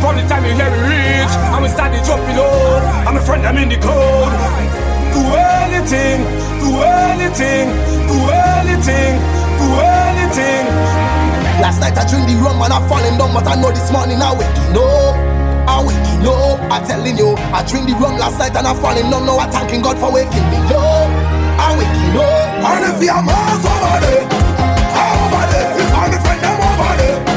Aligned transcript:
From 0.00 0.16
the 0.16 0.22
time 0.26 0.46
you 0.46 0.52
hear 0.54 0.70
me 0.70 0.78
reach, 0.88 1.28
I'm 1.52 1.62
a 1.62 1.68
standing 1.68 2.02
dropping 2.04 2.36
low. 2.38 2.80
I'm 3.06 3.18
a 3.18 3.20
friend, 3.20 3.44
I'm 3.46 3.58
in 3.58 3.68
the 3.68 3.76
code. 3.76 4.32
Whoa 5.12 5.63
anything, 5.84 6.24
do 6.64 6.80
anything, 6.80 7.68
do 8.08 8.16
anything, 8.32 9.20
do 9.60 9.68
anything. 9.84 10.64
Last 11.60 11.80
night 11.80 11.96
I 11.98 12.08
dreamed 12.08 12.28
the 12.28 12.36
rum 12.40 12.62
and 12.62 12.72
I 12.72 12.80
falling 12.88 13.18
down, 13.18 13.34
but 13.34 13.46
I 13.46 13.54
know 13.60 13.70
this 13.70 13.92
morning 13.92 14.20
I 14.20 14.32
waking 14.32 14.76
up. 14.80 15.14
I 15.68 15.84
waking 15.84 16.24
up. 16.24 16.60
I 16.72 16.80
telling 16.86 17.16
you, 17.18 17.36
I 17.52 17.62
dreamed 17.68 17.88
the 17.88 17.94
rum 18.00 18.16
last 18.16 18.38
night 18.38 18.56
and 18.56 18.66
I 18.66 18.74
falling 18.74 19.10
down. 19.10 19.26
Now 19.26 19.38
I 19.38 19.46
thanking 19.50 19.82
God 19.82 19.98
for 19.98 20.12
waking 20.12 20.48
me 20.48 20.56
up. 20.72 21.08
I 21.60 21.76
waking 21.76 22.16
up. 22.16 22.64
And 22.64 22.84
if 22.88 23.02
you're 23.04 23.12
over 23.12 23.96
there, 24.00 24.24
over 24.24 25.44
there, 25.52 25.68
if 25.80 25.92
I'm 25.92 26.12
friend, 26.24 26.40
I'm 26.44 26.60
over 26.64 26.96
there. 26.96 27.33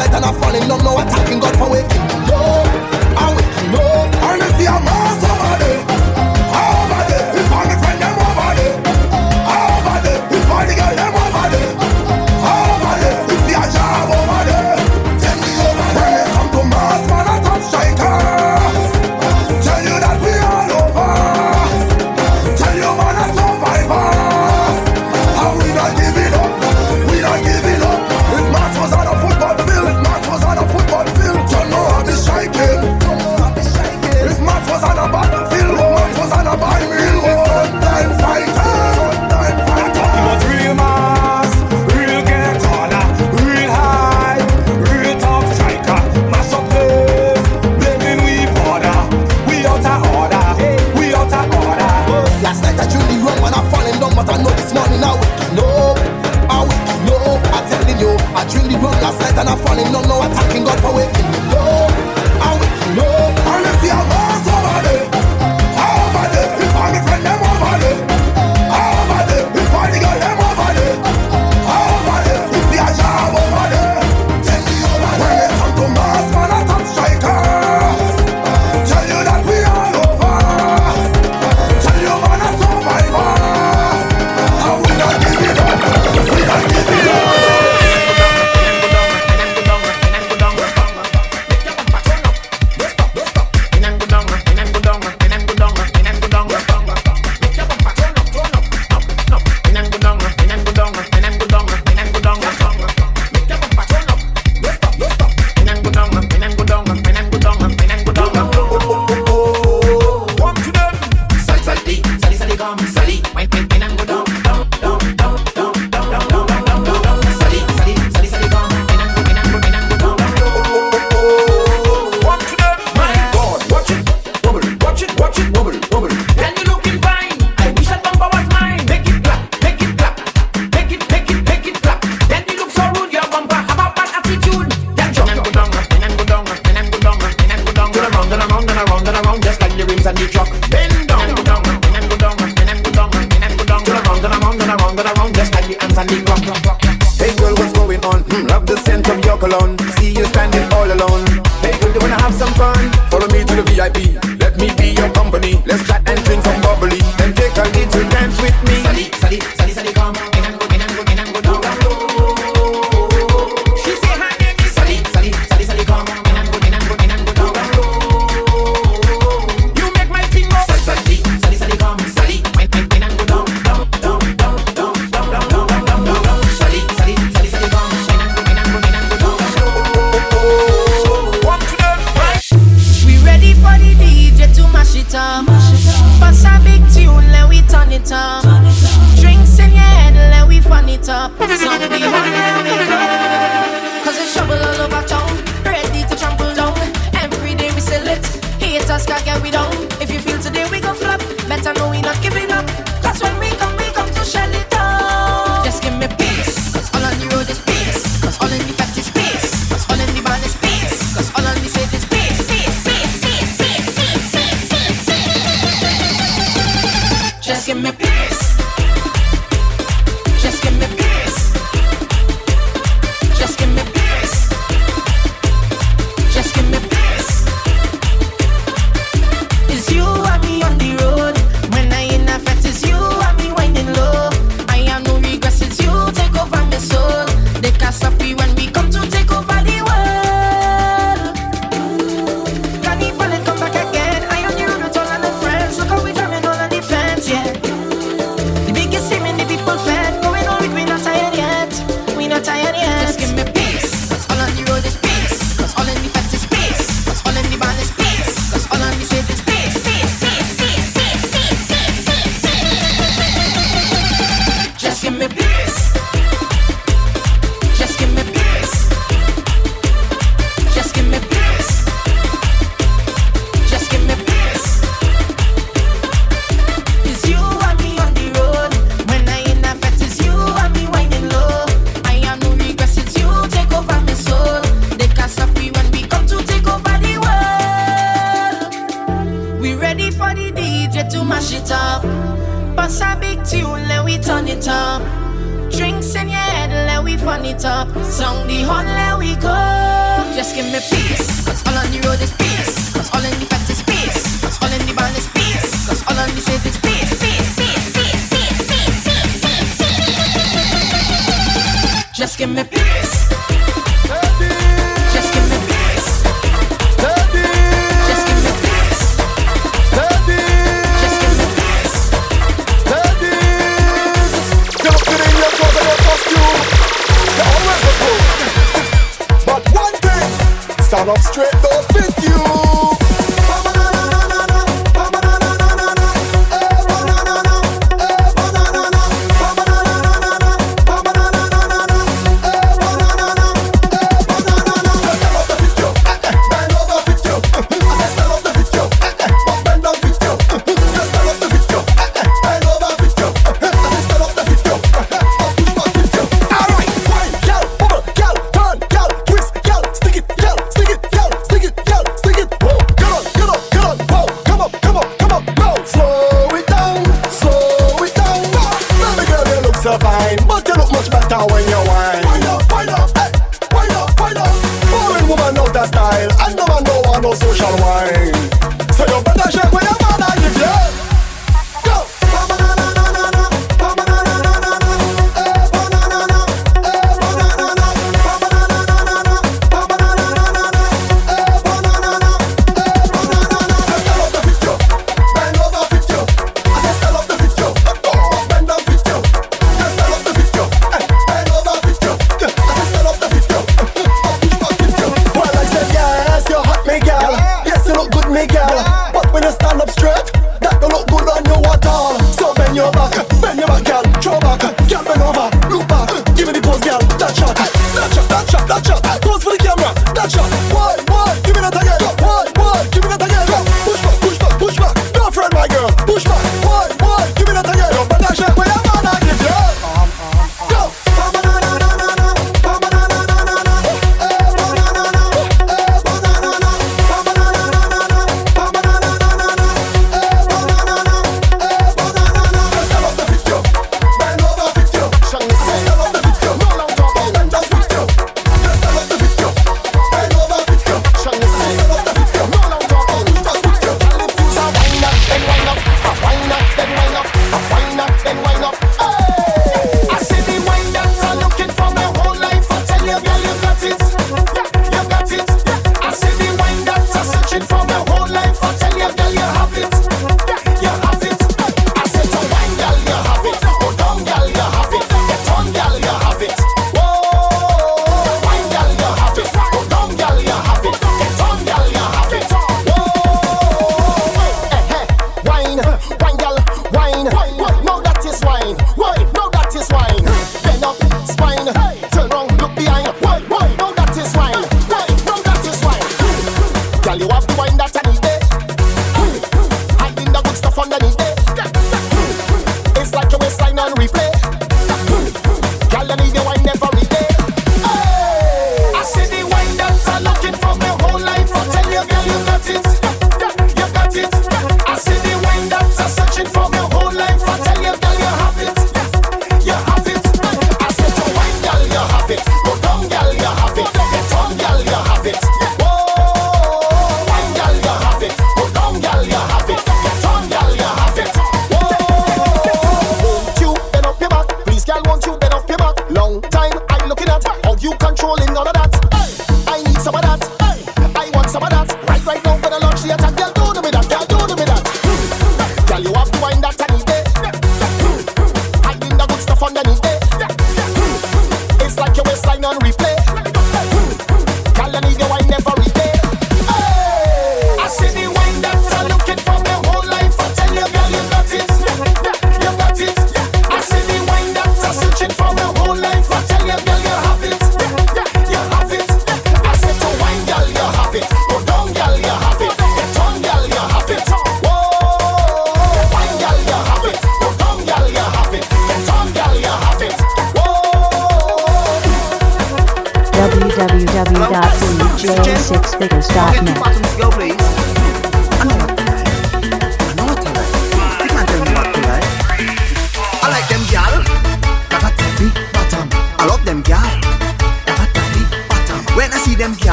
I'm 0.00 0.22
not 0.22 0.36
falling 0.36 0.66
Now 0.68 0.96
I 0.96 1.04
thanking 1.04 1.40
God 1.40 1.56
for 1.58 1.70
waking 1.70 1.97
That's 52.48 52.87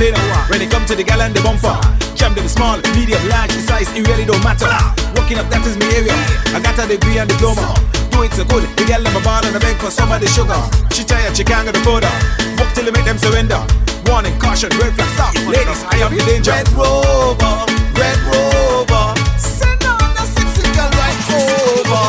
never 0.00 0.16
a 0.16 0.24
complainer 0.24 0.48
when 0.48 0.62
it 0.62 0.70
come 0.70 0.84
to 0.86 0.94
the 0.96 1.04
gal 1.04 1.20
and 1.20 1.34
the 1.34 1.40
bumper. 1.42 1.76
Jam 2.16 2.34
them 2.34 2.48
small, 2.48 2.80
medium, 2.96 3.20
large, 3.28 3.52
the 3.52 3.60
size, 3.60 3.88
it 3.92 4.06
really 4.08 4.24
don't 4.24 4.42
matter. 4.42 4.68
Walking 5.16 5.38
up, 5.38 5.48
that 5.52 5.64
is 5.66 5.76
my 5.76 5.88
area. 5.92 6.16
I 6.56 6.60
got 6.60 6.78
a 6.80 6.88
degree 6.88 7.18
and 7.18 7.28
diploma. 7.28 7.74
Do 8.10 8.22
it 8.24 8.32
so 8.32 8.44
good, 8.44 8.64
the 8.76 8.84
gal 8.88 9.04
a 9.04 9.10
ball 9.20 9.44
and 9.44 9.56
a 9.56 9.60
bank 9.60 9.78
for 9.78 9.90
some 9.90 10.10
of 10.12 10.20
the 10.20 10.28
sugar. 10.28 10.58
She 10.92 11.04
tired, 11.04 11.36
she 11.36 11.44
can't 11.44 11.68
get 11.68 11.74
the 11.76 11.84
border. 11.84 12.10
Walk 12.56 12.72
till 12.72 12.84
they 12.84 12.92
make 12.92 13.04
them 13.04 13.18
surrender. 13.18 13.60
Warning, 14.08 14.36
caution, 14.40 14.72
red 14.80 14.92
flag, 14.96 15.10
stop. 15.14 15.34
Ladies, 15.46 15.84
I 15.84 16.00
am 16.00 16.12
in 16.12 16.24
danger. 16.24 16.52
Red 16.52 16.68
Rover, 16.72 17.68
Red 17.96 18.18
Rover. 18.28 19.06
Send 19.36 19.84
on 19.84 20.10
the 20.16 20.24
sexy 20.24 20.64
girl 20.72 20.90
right 20.96 21.20
over. 21.36 22.04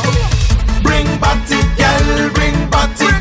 Bring 0.81 1.07
body, 1.19 1.59
girl, 1.77 2.31
bring 2.35 2.57
body. 2.71 3.05
Bring 3.05 3.20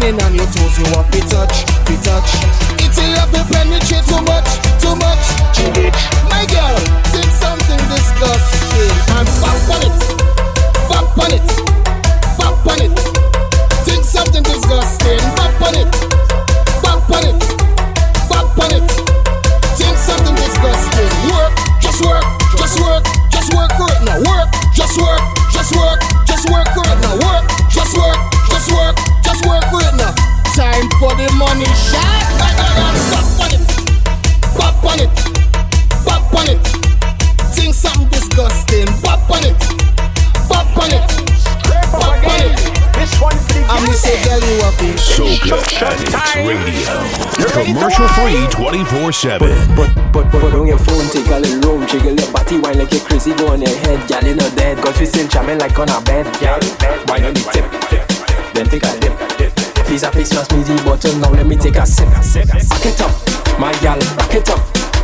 Whining 0.00 0.22
on 0.22 0.34
your 0.34 0.46
toes, 0.46 0.78
you 0.78 0.84
to 0.94 1.10
to 1.10 1.20
touch. 1.28 1.69
24-7. 48.84 49.76
But, 49.76 49.92
but, 50.12 50.32
but, 50.32 50.32
but, 50.32 50.54
on 50.54 50.66
your 50.66 50.78
phone, 50.78 51.04
take 51.12 51.28
a 51.28 51.36
little 51.36 51.76
room, 51.76 51.86
jiggle 51.86 52.16
your 52.16 52.32
body, 52.32 52.56
wine 52.58 52.78
like 52.78 52.92
you're 52.92 53.04
crazy, 53.04 53.34
go 53.34 53.52
on 53.52 53.60
your 53.60 53.76
head, 53.84 54.08
gal, 54.08 54.24
you 54.24 54.34
know 54.34 54.48
dead, 54.56 54.78
Cause 54.78 54.98
we 54.98 55.04
still 55.04 55.28
jamming 55.28 55.58
like 55.58 55.78
on 55.78 55.90
a 55.90 56.00
bed, 56.00 56.24
gal, 56.40 56.56
wine 57.04 57.28
on 57.28 57.34
the 57.36 57.44
tip, 57.52 57.68
then 58.54 58.64
take 58.72 58.84
a 58.84 58.92
dip, 58.96 59.12
Please, 59.84 60.00
Face 60.00 60.02
a 60.02 60.12
face, 60.12 60.32
pass 60.32 60.50
me 60.52 60.62
the 60.62 60.80
bottle, 60.82 61.14
now 61.20 61.28
let 61.28 61.46
me 61.46 61.56
take 61.56 61.76
a 61.76 61.84
sip, 61.84 62.08
back 62.08 62.86
it 62.86 63.00
up, 63.04 63.12
my 63.60 63.68
y'all, 63.84 64.00
rock 64.16 64.32
it 64.32 64.48
up, 64.48 64.60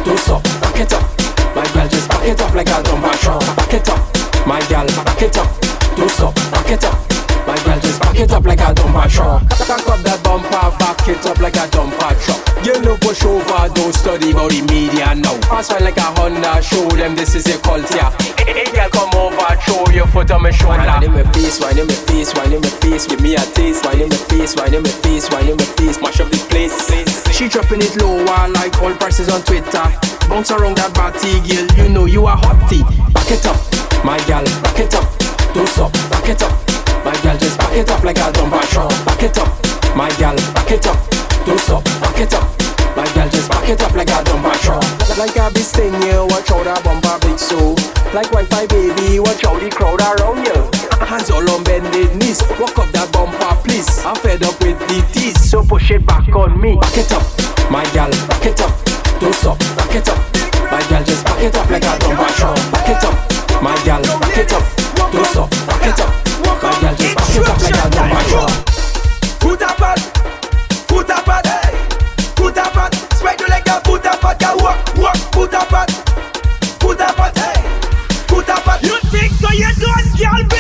don't 0.09 0.19
stop, 0.25 0.41
it 0.81 0.93
up, 0.97 1.05
my 1.53 1.65
gal, 1.77 1.89
just 1.89 2.09
back 2.09 2.25
it 2.25 2.41
up 2.41 2.55
like 2.55 2.69
a 2.73 2.83
dumb 2.83 3.03
rock 3.05 3.75
it 3.75 3.89
up, 3.91 4.01
my 4.47 4.61
gal, 4.73 4.87
back 5.05 5.21
it 5.21 5.37
up, 5.37 5.53
don't 5.97 6.11
stop, 6.11 6.33
it 6.71 6.85
up. 6.85 7.26
My 7.47 7.55
girl 7.63 7.79
just 7.79 8.01
back 8.03 8.19
it 8.19 8.33
up 8.33 8.45
like 8.45 8.59
a 8.59 8.75
dumper 8.75 9.07
truck. 9.09 9.47
Back 9.71 9.87
up 9.87 10.01
that 10.03 10.19
bumper, 10.27 10.67
back 10.83 11.07
it 11.07 11.25
up 11.27 11.39
like 11.39 11.55
a 11.55 11.71
dumper 11.71 12.11
truck. 12.27 12.43
You 12.67 12.75
know 12.83 12.99
push 12.99 13.23
over, 13.23 13.71
don't 13.71 13.95
study 13.95 14.33
about 14.35 14.51
the 14.51 14.67
media 14.67 15.15
now. 15.15 15.39
Fast 15.47 15.71
one 15.71 15.85
like 15.85 15.97
a 15.97 16.11
Honda, 16.19 16.59
show 16.61 16.83
them 16.91 17.15
this 17.15 17.39
is 17.39 17.47
your 17.47 17.63
culture. 17.63 18.11
Hey 18.43 18.67
girl, 18.75 18.91
come 18.91 19.15
over, 19.15 19.55
throw 19.63 19.87
your 19.95 20.11
foot 20.11 20.31
on 20.35 20.43
my 20.43 20.51
shoulder. 20.51 20.83
Wine 20.83 21.05
in 21.05 21.13
my 21.15 21.23
face, 21.31 21.63
wine 21.63 21.79
in 21.79 21.87
my 21.87 21.95
face, 22.11 22.35
wine 22.35 22.53
in 22.53 22.61
my 22.61 22.69
face. 22.83 23.07
Give 23.07 23.21
me 23.23 23.39
a 23.39 23.45
taste, 23.55 23.87
wine 23.87 24.03
in 24.03 24.09
my 24.11 24.19
face, 24.27 24.59
wine 24.59 24.75
in 24.75 24.83
my 24.83 24.91
face, 25.07 25.31
wine 25.31 25.47
in 25.47 25.57
my 25.57 25.69
face. 25.79 26.03
Mash 26.03 26.19
up 26.19 26.29
the 26.35 26.43
place. 26.51 26.75
She 27.31 27.47
dropping 27.47 27.79
it 27.79 27.95
lower 28.03 28.51
like 28.59 28.75
all 28.83 28.95
prices 28.99 29.31
on 29.31 29.43
Twitter. 29.47 29.87
Bounce 30.27 30.51
around 30.51 30.83
that 30.83 30.91
body, 30.99 31.39
girl, 31.47 31.67
you 31.79 31.95
know 31.95 32.07
you 32.11 32.27
are 32.27 32.37
hottie. 32.37 32.83
Back 33.15 33.31
it 33.31 33.47
up, 33.47 33.59
my 34.03 34.19
girl, 34.27 34.43
back 34.67 34.83
it 34.83 34.95
up. 34.99 35.07
Don't 35.55 35.69
stop, 35.71 35.93
back 36.11 36.27
it 36.27 36.43
up. 36.43 36.76
My 37.07 37.15
girl 37.23 37.39
just 37.39 37.57
back 37.57 37.71
it 37.79 37.89
up 37.89 38.03
like 38.03 38.19
a 38.19 38.35
dumper 38.35 38.67
truck. 38.67 38.91
Back 39.07 39.23
it 39.23 39.39
up, 39.39 39.47
my 39.95 40.11
girl, 40.19 40.35
back 40.59 40.73
it 40.75 40.85
up. 40.91 40.99
Don't 41.47 41.61
stop, 41.61 41.85
back 42.03 42.19
it 42.19 42.35
up. 42.35 42.43
My 42.99 43.07
girl 43.15 43.31
just 43.31 43.49
back 43.49 43.69
it 43.69 43.81
up 43.81 43.95
like 43.95 44.11
a 44.11 44.27
dumper 44.27 44.51
truck. 44.59 44.83
Like 45.15 45.39
a 45.39 45.47
beast 45.55 45.77
thing, 45.77 45.95
you 46.03 46.27
watch 46.27 46.51
out 46.51 46.67
that 46.67 46.83
bumper 46.83 47.15
big 47.23 47.39
so. 47.39 47.79
Like 48.11 48.27
Wi-Fi 48.35 48.67
baby, 48.67 49.21
watch 49.23 49.47
out 49.47 49.63
the 49.63 49.71
crowd 49.71 50.03
around 50.03 50.43
you. 50.51 50.59
Hands 51.07 51.31
all 51.31 51.47
on 51.47 51.63
bended 51.63 52.11
knees, 52.19 52.43
walk 52.59 52.75
up 52.75 52.91
that 52.91 53.07
bumper 53.15 53.55
please. 53.63 53.87
I'm 54.03 54.19
fed 54.19 54.43
up 54.43 54.59
with 54.59 54.75
the 54.91 54.99
tease, 55.15 55.39
so 55.39 55.63
push 55.63 55.93
it 55.93 56.05
back 56.05 56.27
on 56.35 56.59
me. 56.61 56.75
Back 56.75 56.99
it 56.99 57.13
up, 57.15 57.23
my 57.71 57.87
girl, 57.95 58.11
back 58.27 58.51
it 58.51 58.59
up. 58.59 58.75
Don't 59.23 59.31
stop, 59.31 59.63
back 59.79 59.95
it 59.95 60.11
up. 60.11 60.19
My 60.75 60.83
girl 60.91 61.07
just 61.07 61.23
back 61.23 61.39
it 61.39 61.55
up 61.55 61.71
like 61.71 61.87
a 61.87 61.95
dumper 62.03 62.35
truck. 62.35 62.59
Back 62.75 62.91
it 62.91 63.05
up, 63.07 63.15
my 63.63 63.79
girl, 63.87 64.03
back 64.19 64.43
it 64.43 64.51
up. 64.51 64.67
Don't 65.15 65.27
stop, 65.31 65.51
back 65.71 65.87
it 65.87 66.01
up. 66.03 66.26
Put 67.37 67.45
Construction 67.45 67.91
time. 67.91 68.17
Foot 69.41 69.61
apart, 69.61 70.01
foot 70.89 71.11
apart, 71.11 71.47
foot 72.35 72.57
apart. 72.57 72.95
Spread 73.13 73.41
your 73.41 73.51
leg 73.51 73.69
and 73.69 73.85
foot 73.85 74.07
apart. 74.07 74.39
Girl, 74.41 74.57
walk, 74.57 74.97
walk, 74.97 75.17
foot 75.35 75.53
apart, 75.53 75.91
foot 76.81 76.99
apart, 76.99 77.37
foot 78.27 78.49
apart. 78.49 78.83
You 78.83 78.99
think 79.11 79.33
so? 79.35 79.53
You 79.53 79.69
don't, 79.75 80.49
girl. 80.49 80.56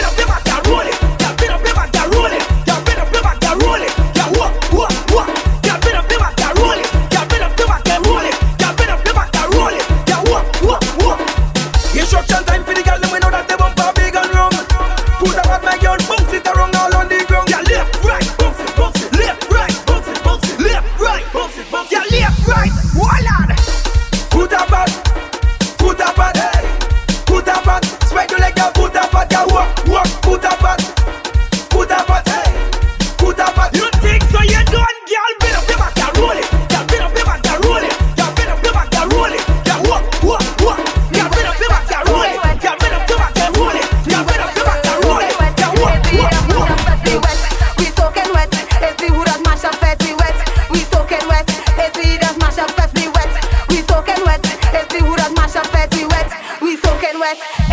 request. 57.27 57.66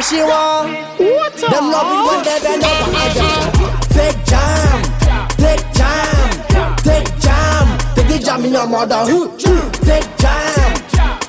what 0.00 0.08
she 0.08 0.22
want. 0.22 0.72
What 0.98 1.36
Them 1.36 1.70
love 1.70 1.88
me 1.92 1.98
when 2.08 2.24
they 2.24 2.40
bend 2.40 2.64
over 2.64 2.96
and 2.96 3.12
jam. 3.20 3.52
Take 3.92 4.24
jam, 4.24 4.82
take 5.36 5.64
jam, 5.76 6.76
take 6.80 7.20
jam. 7.20 7.66
Take 7.94 8.08
the 8.08 8.18
jam 8.24 8.44
in 8.44 8.52
your 8.52 8.66
mother. 8.66 9.04
Take 9.84 10.08
jam, 10.16 10.74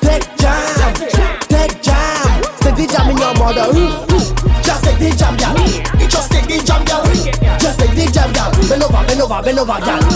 take 0.00 0.36
jam, 0.40 0.94
take 1.52 1.82
jam. 1.82 2.42
Take 2.60 2.76
the 2.76 2.86
jam 2.90 3.10
in 3.10 3.18
your 3.18 3.34
mother. 3.36 3.68
Just 4.62 4.84
take 4.84 4.98
the 4.98 5.10
jam, 5.20 5.36
girl. 5.36 6.08
Just 6.08 6.32
take 6.32 6.46
the 6.46 6.64
jam, 6.64 6.84
girl. 6.84 7.04
Just 7.58 7.78
take 7.78 7.94
the 7.94 8.10
jam, 8.10 8.32
girl. 8.32 8.50
Bend 8.68 8.82
over, 8.82 9.04
bend 9.06 9.20
over, 9.20 9.42
bend 9.42 9.58
over, 9.58 9.80
girl. 9.84 10.11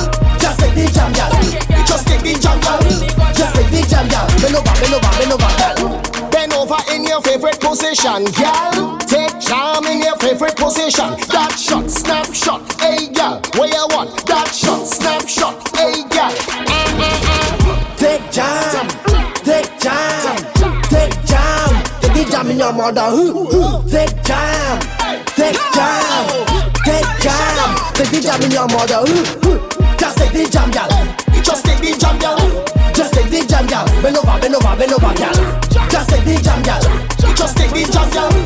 favorite 7.47 7.61
position, 7.61 8.25
girl. 8.35 8.99
Take 8.99 9.39
charm 9.41 9.87
in 9.87 10.03
your 10.03 10.17
favorite 10.17 10.57
position. 10.57 11.15
That 11.31 11.55
shot, 11.57 11.89
snapshot, 11.89 12.63
hey 12.81 13.07
girl. 13.13 13.41
Where 13.55 13.69
you 13.71 13.87
want? 13.95 14.27
That 14.27 14.51
shot, 14.51 14.87
snapshot, 14.87 15.55
hey 15.79 16.03
girl. 16.11 16.35
Take 17.97 18.27
charm, 18.35 18.89
take 19.47 19.71
charm, 19.79 20.37
take 20.91 21.15
charm. 21.23 21.75
Take 22.03 22.15
the 22.19 22.27
jam 22.31 22.51
in 22.51 22.59
your 22.59 22.73
mother. 22.73 23.15
Take 23.87 24.17
charm, 24.27 24.81
take 25.39 25.61
charm, 25.71 26.27
take 26.83 27.11
charm. 27.23 27.71
Take 27.95 28.11
the 28.11 28.21
jam 28.27 28.43
in 28.43 28.51
your 28.51 28.67
mother. 28.67 29.07
Just 29.99 30.19
take 30.19 30.33
the 30.33 30.51
jam, 30.51 30.71
girl. 30.75 30.91
Just 31.43 31.65
take 31.65 31.79
the 31.79 31.95
jam, 31.95 32.19
girl. 32.19 32.39
Just 32.93 33.15
take 33.15 33.31
the 33.31 33.47
jam, 33.47 33.67
girl. 33.67 33.87
Bend 34.03 34.17
over, 34.19 34.35
bend 34.41 34.55
over, 34.55 34.75
bend 34.75 34.93
over, 34.93 35.15
girl. 35.15 35.39
Just 35.89 36.11
take 36.11 36.25
the 36.25 36.43
jam, 36.43 36.63
girl. 36.63 37.06
Just 37.37 37.59
take 37.59 37.70
the 37.70 37.85
jazz, 37.92 38.14
yeah. 38.14 38.46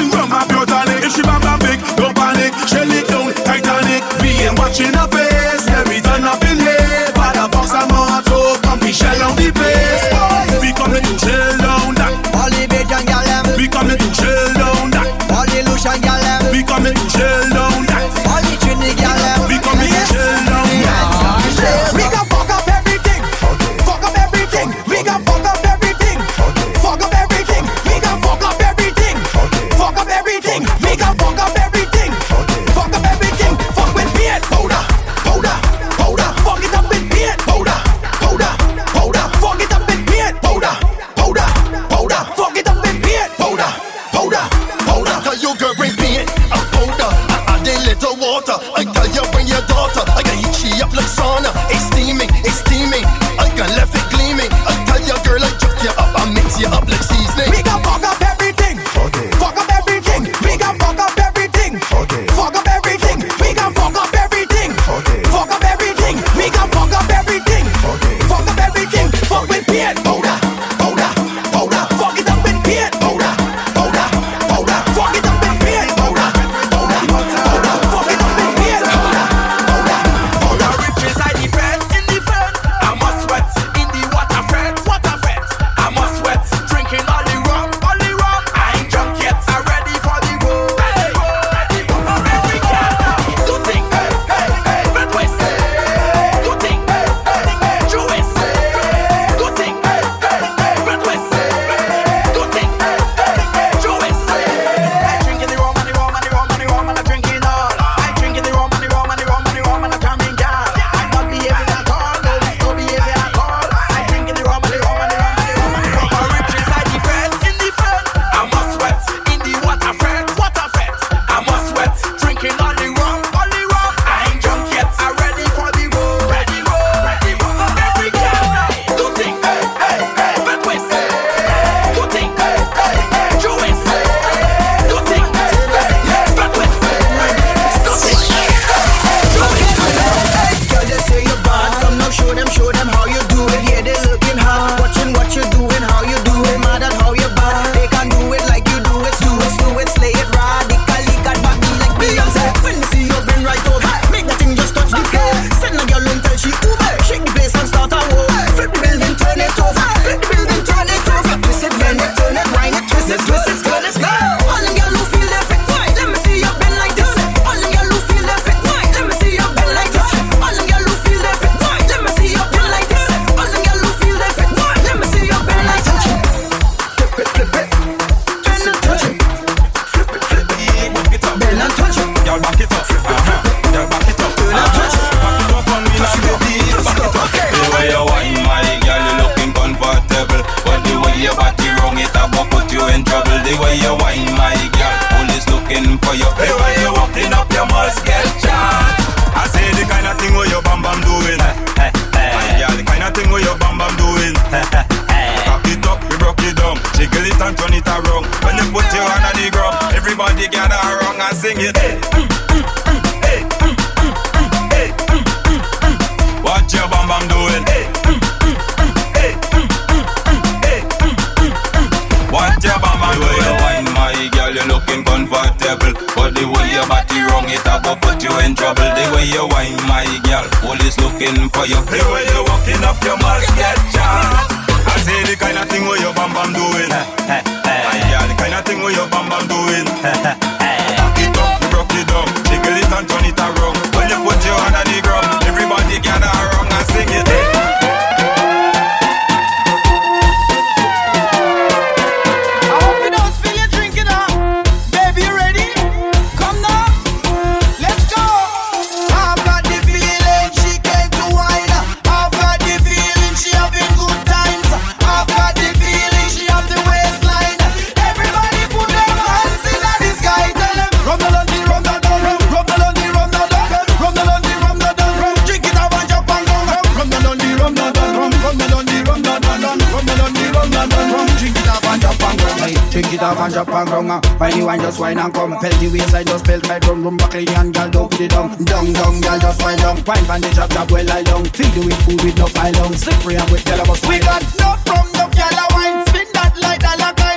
just 286.51 286.67
my 286.67 286.79
drum, 286.79 287.03
rum 287.03 287.17
back 287.17 287.35
and 287.35 287.73
girl, 287.73 287.89
don't 287.89 288.11
put 288.11 288.21
it 288.21 288.31
down, 288.31 288.49
down, 288.65 288.91
down, 288.91 289.21
girl, 289.21 289.39
just 289.39 289.61
wine 289.61 289.77
down. 289.77 289.95
Wine 290.03 290.25
pan 290.25 290.41
the 290.41 290.49
chop 290.49 290.69
chop, 290.71 290.91
well 290.91 291.05
lie 291.05 291.23
down. 291.23 291.45
Feed 291.45 291.73
you 291.75 291.85
with 291.85 292.01
food 292.03 292.21
with 292.23 292.37
no 292.37 292.47
file 292.47 292.73
down. 292.73 292.93
Slippery 292.93 293.35
and 293.35 293.49
with 293.49 293.65
yellow 293.67 293.85
bus. 293.85 294.05
We 294.05 294.19
got 294.19 294.43
no 294.59 294.75
from 294.85 295.07
no 295.13 295.29
yellow 295.31 295.67
wine. 295.71 296.05
Spin 296.07 296.27
that 296.33 296.53
like 296.61 296.81
dollar 296.81 297.13
kind. 297.13 297.30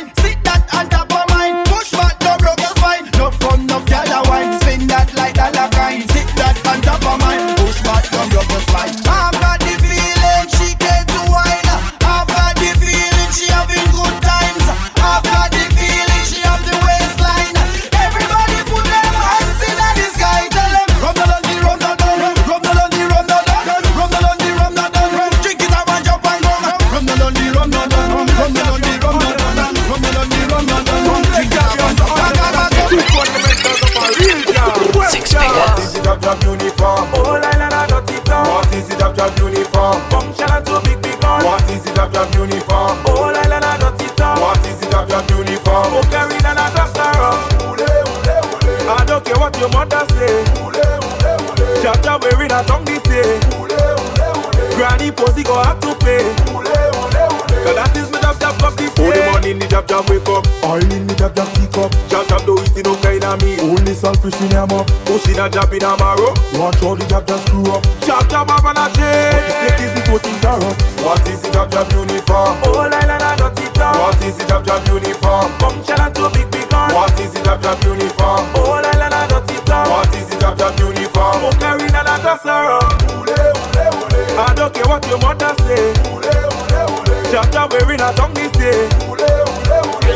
The 60.25 60.41
jab 60.41 60.45
jab 60.45 60.45
wake 60.45 60.47
up. 60.49 60.65
All 60.65 60.93
in 60.93 61.07
the 61.07 61.15
jab 61.15 61.35
jab 61.37 61.49
pick 61.55 61.77
up. 61.77 61.93
Jab 62.09 62.29
jab 62.29 62.45
do 62.47 62.57
it 62.57 62.85
no 62.85 62.97
kind 63.03 63.25
of 63.25 63.41
me. 63.43 63.61
Only 63.61 63.95
selfish 63.95 64.41
in 64.41 64.49
them 64.49 64.73
up. 64.73 64.87
Push 65.05 65.29
in 65.29 65.39
a 65.39 65.49
job 65.49 65.73
in 65.73 65.85
a 65.85 65.97
marrow. 66.01 66.33
Watch 66.57 66.83
all 66.83 66.97
the 66.97 67.05
job 67.07 67.27
just 67.27 67.47
screw 67.47 67.65
up. 67.69 67.85
Jab 68.05 68.29
jab 68.29 68.49
have 68.49 68.65
an 68.65 68.77
a 68.81 68.89
the 68.89 69.53
fake 69.61 69.81
is 69.85 69.93
the 69.93 70.01
voting 70.09 70.39
carrot. 70.41 70.77
What 71.05 71.21
is 71.29 71.41
the 71.43 71.51
jab 71.53 71.71
jab 71.71 71.93
uniform? 71.93 72.57
La 72.65 72.89
la 72.89 73.17
la 73.21 73.37
dirty 73.37 73.69
town. 73.77 73.97
What 74.01 74.21
is 74.25 74.37
the 74.37 74.45
jab 74.49 74.65
jab 74.65 74.81
uniform? 74.89 75.53
Function 75.61 76.01
to 76.01 76.25
big 76.33 76.49
big 76.51 76.69
gun. 76.73 76.89
What 76.95 77.13
is 77.21 77.33
the 77.33 77.41
jab 77.45 77.61
jab 77.61 77.79
uniform? 77.85 78.45
La 78.57 78.81
la 78.81 79.09
la 79.13 79.21
dirty 79.29 79.59
town. 79.69 79.89
What 79.93 80.13
is 80.17 80.27
the 80.29 80.37
jab 80.41 80.57
jab 80.57 80.73
uniform? 80.81 81.45
Oh 81.45 81.53
carry 81.61 81.89
na 81.93 82.03
na 82.03 82.17
cluster 82.21 82.65
Ule 83.13 83.37
ule 83.37 83.85
ule. 83.93 84.21
I 84.41 84.53
don't 84.57 84.73
care 84.73 84.89
what 84.89 85.05
your 85.09 85.21
mother 85.21 85.53
say. 85.69 85.93
Ule 86.13 86.33
ule 86.33 86.81
ule. 86.97 87.15
Jab 87.31 87.47
jab 87.53 87.73
wearing 87.73 88.01
a 88.01 88.09
tongue 88.17 88.33
this 88.35 88.53
day. 88.57 88.89
Ule. 89.09 89.34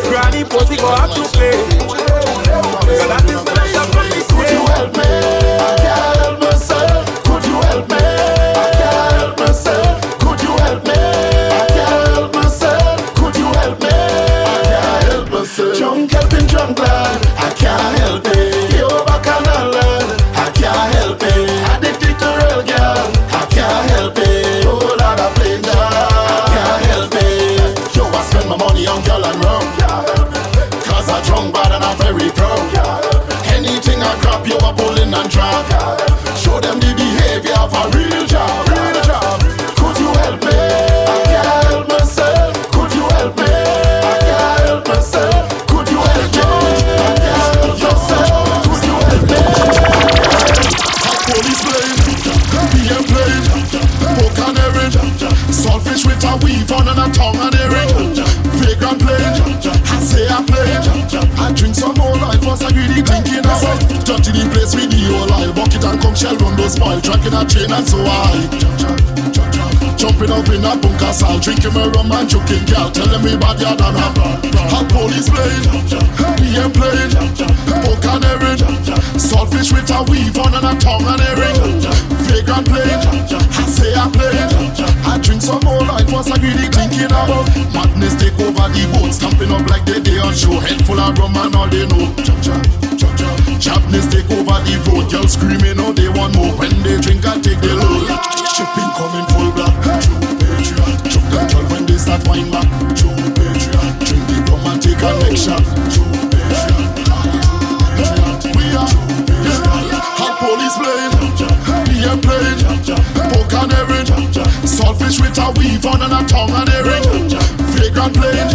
Granny 0.09 0.42
pussy 0.42 0.77
go 0.77 0.88
have 0.97 1.12
to 1.14 1.23
pay. 1.38 1.53
So 1.79 3.05
that 3.09 3.25
is 3.29 3.44
the 3.44 3.53
jab 3.55 3.68
jab 3.75 3.88
from 3.92 4.09
Could 4.38 4.51
you 4.51 4.66
help 4.66 4.97
me? 4.97 6.18
A 37.85 37.91
real 37.91 38.27
job. 38.27 38.68
Spoil 66.69 67.01
Tracking 67.01 67.35
a 67.35 67.43
chain 67.49 67.73
and 67.73 67.87
so 67.87 67.99
I 68.05 68.45
Jumping 69.97 70.31
up 70.31 70.49
in 70.49 70.65
a 70.65 70.77
bunker 70.77 71.13
cell 71.13 71.39
Drinking 71.41 71.75
my 71.75 71.89
rum 71.89 72.13
and 72.13 72.29
joking 72.29 72.65
girl 72.69 72.91
Tell 72.93 73.09
them 73.09 73.23
we 73.25 73.37
bad 73.37 73.61
yard 73.61 73.81
and 73.81 73.97
a 73.97 74.09
Hot 74.71 74.87
police 74.93 75.29
blade 75.33 75.65
BM 76.39 76.71
blade 76.77 77.15
Poke 77.83 78.09
and 78.13 78.25
erin 78.25 78.59
Saltfish 79.17 79.73
with 79.73 79.91
a 79.91 80.05
weave 80.11 80.37
on 80.39 80.55
and 80.55 80.69
a 80.69 80.73
tongue 80.79 81.09
and 81.09 81.23
earring 81.33 81.83
Vagrant 82.29 82.69
blade 82.69 83.03
I 83.33 83.65
say 83.67 83.95
I 83.97 84.07
played 84.13 84.53
I 85.09 85.19
drink 85.19 85.43
some 85.43 85.65
more 85.65 85.83
life 85.83 86.11
was 86.13 86.31
I 86.31 86.39
greedy 86.39 86.69
thinking 86.69 87.11
about 87.11 87.49
Madness 87.73 88.15
take 88.21 88.39
over 88.39 88.69
the 88.71 88.85
boat 88.93 89.13
Stamping 89.13 89.51
up 89.51 89.67
like 89.69 89.85
they 89.85 90.01
day 90.01 90.19
on 90.19 90.35
show 90.35 90.61
Head 90.61 90.85
full 90.87 91.01
of 91.01 91.19
rum 91.19 91.37
and 91.37 91.57
all 91.57 91.69
they 91.69 91.87
know 91.87 92.79
Chapness 93.61 94.07
take 94.07 94.31
over 94.31 94.62
the 94.62 94.79
road 94.87 95.11
Girls 95.11 95.33
screaming 95.33 95.81
oh 95.83 95.92
they 95.92 96.09
want 96.09 96.35
more. 96.37 96.55
When 96.55 96.71
they 96.87 96.94
drink 97.03 97.27
I 97.27 97.40
take 97.42 97.59
the 97.59 97.75
load. 97.75 98.07
Shipping 98.55 98.90
coming 98.94 99.27
full 99.35 99.51
black. 99.51 99.75
True 99.99 100.14
patriot. 100.38 100.99
Choke 101.11 101.27
them 101.27 101.44
girl 101.51 101.66
when 101.75 101.83
they 101.87 101.99
start 101.99 102.23
wine 102.29 102.51
back. 102.55 102.71
True 102.94 103.11
patriot. 103.35 103.99
Drink 104.07 104.25
the 104.31 104.38
rum 104.47 104.62
and 104.71 104.79
take 104.79 105.03
a 105.03 105.11
next 105.27 105.42
shot. 105.42 105.64
True 105.90 106.07
patriot. 106.31 106.87
We 108.55 108.64
are 108.79 108.87
Hot 110.23 110.35
police 110.38 110.79
blade 110.79 111.18
BM 111.90 112.18
blade 112.23 112.62
Poke 113.35 113.55
and 113.59 113.73
erin 113.75 114.07
Saltfish 114.62 115.18
with 115.21 115.38
a 115.38 115.51
weave 115.59 115.85
on 115.85 116.03
and 116.03 116.14
a 116.14 116.23
tongue 116.29 116.55
and 116.55 117.58
Jamaican 117.79 118.12
plane. 118.12 118.51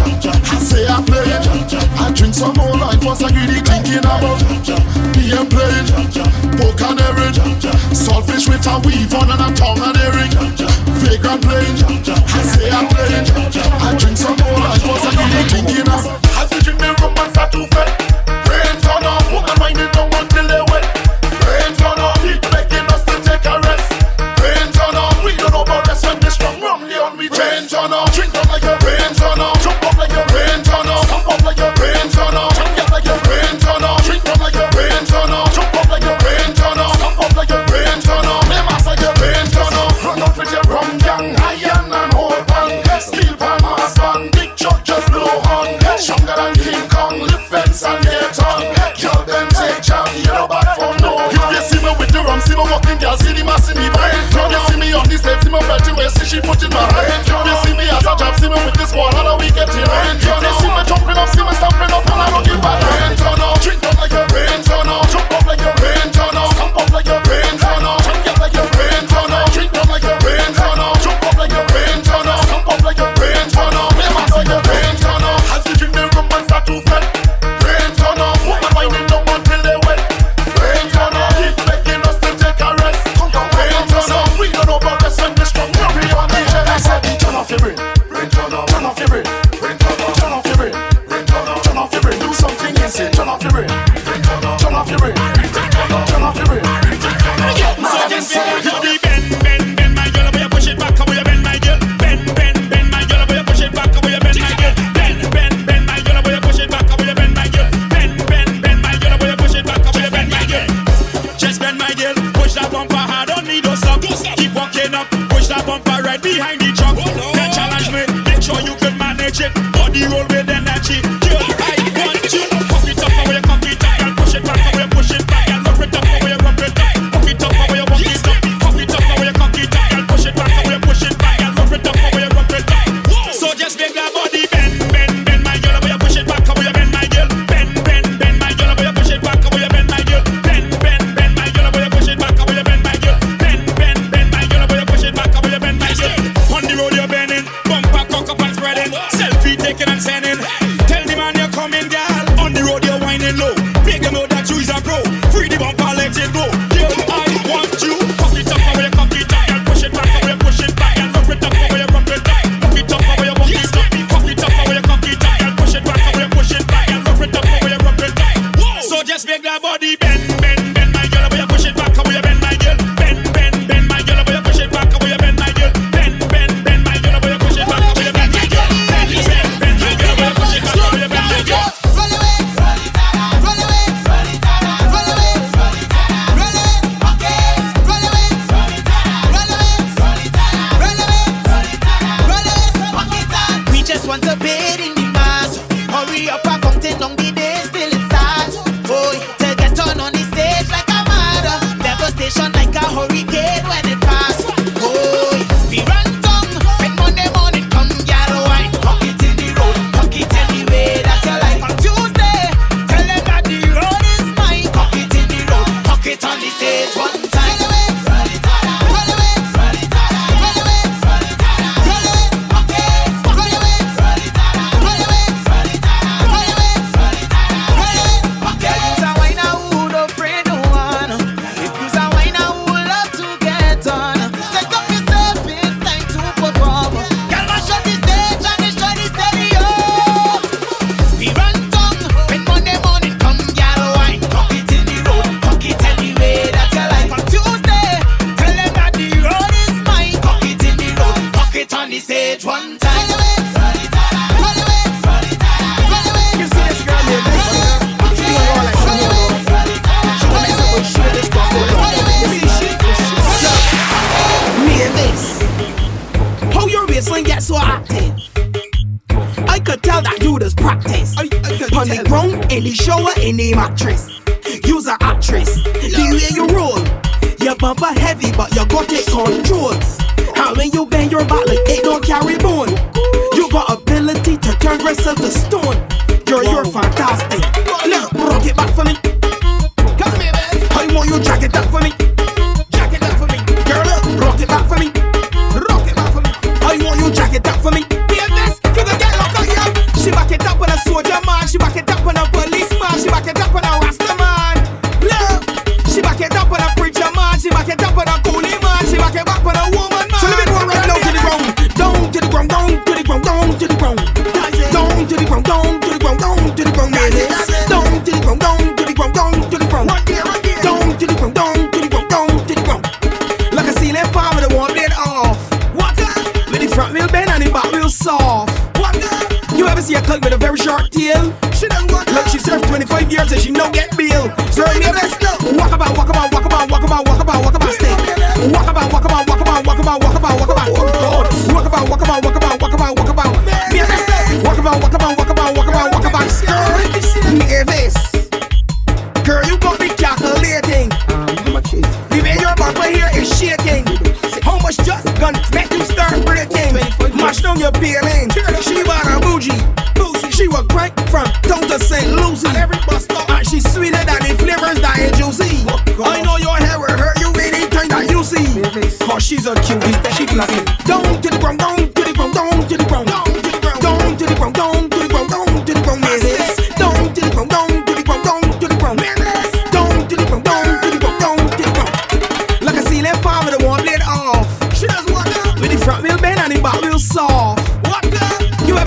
I 0.52 0.60
say 0.60 0.84
I 0.88 1.00
play. 1.02 1.24
I 1.24 2.12
drink 2.12 2.34
some 2.34 2.54
more 2.56 2.76
like 2.76 3.02
what's 3.04 3.22
a 3.22 3.32
greedy 3.32 3.62
thinking 3.64 4.00
about. 4.00 4.40
PM 5.16 5.48
plane. 5.48 5.88
Pork 6.60 6.82
and 6.84 7.00
herring. 7.00 7.36
Saltfish 7.96 8.50
with 8.50 8.68
a 8.68 8.80
weave 8.84 9.14
on 9.16 9.32
and 9.32 9.40
a 9.40 9.50
tongue 9.56 9.80
and 9.80 9.98
every. 10.04 10.28
Fake 11.00 11.24
and 11.24 11.42
plane. 11.42 11.80
I 12.36 12.42
say 12.44 12.68
I 12.70 12.84
play. 12.92 13.24
I 13.80 13.96
drink 13.98 14.18
some 14.18 14.36
more 14.44 14.60
like 14.60 14.84
what's 14.84 15.06
a 15.08 15.16
greedy 15.16 15.44
thinking 15.50 15.88
about. 15.88 16.20
As 16.44 16.52
you 16.52 16.62
drink 16.62 16.82
me 16.82 16.88
rum 17.00 17.16
and 17.18 17.32
start 17.32 17.52
to 17.54 17.68
fed. 17.72 17.90
Brains 18.44 18.86
on 18.92 19.04
a 19.04 19.16
woman, 19.32 19.56
mind 19.60 19.80
it 19.80 19.94
down. 19.94 20.13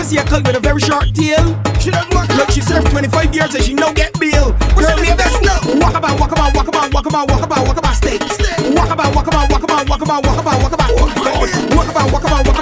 see 0.06 0.18
a 0.18 0.24
cull 0.24 0.40
with 0.42 0.54
a 0.54 0.60
very 0.60 0.80
short 0.80 1.12
tail. 1.14 1.42
She 1.80 1.90
does 1.90 2.06
walk 2.14 2.28
Look, 2.38 2.50
she 2.50 2.60
served 2.60 2.90
25 2.90 3.34
years 3.34 3.54
and 3.54 3.64
she 3.64 3.74
no 3.74 3.92
get 3.92 4.18
bail. 4.20 4.52
Girl, 4.78 4.96
leave 5.02 5.18
that 5.18 5.32
snow. 5.42 5.58
Walk 5.82 5.96
about, 5.96 6.20
walk 6.20 6.30
about, 6.30 6.54
walk 6.54 6.68
about, 6.68 6.94
walk 6.94 7.06
about, 7.06 7.28
walk 7.28 7.42
about, 7.42 7.66
walk 7.66 7.76
about, 7.78 7.94
stay. 7.94 8.18
Walk 8.70 8.90
about, 8.90 9.14
walk 9.14 9.26
about, 9.26 9.50
walk 9.50 9.64
about, 9.64 9.88
walk 9.88 10.02
about, 10.02 10.24
walk 10.24 10.38
about, 10.38 10.62
walk 10.62 10.72
about, 10.72 10.90
walk 10.94 11.10
about, 11.10 11.34
walk 11.74 11.88
about, 11.90 12.12
walk 12.12 12.24
about, 12.24 12.46
walk 12.46 12.46
about. 12.46 12.55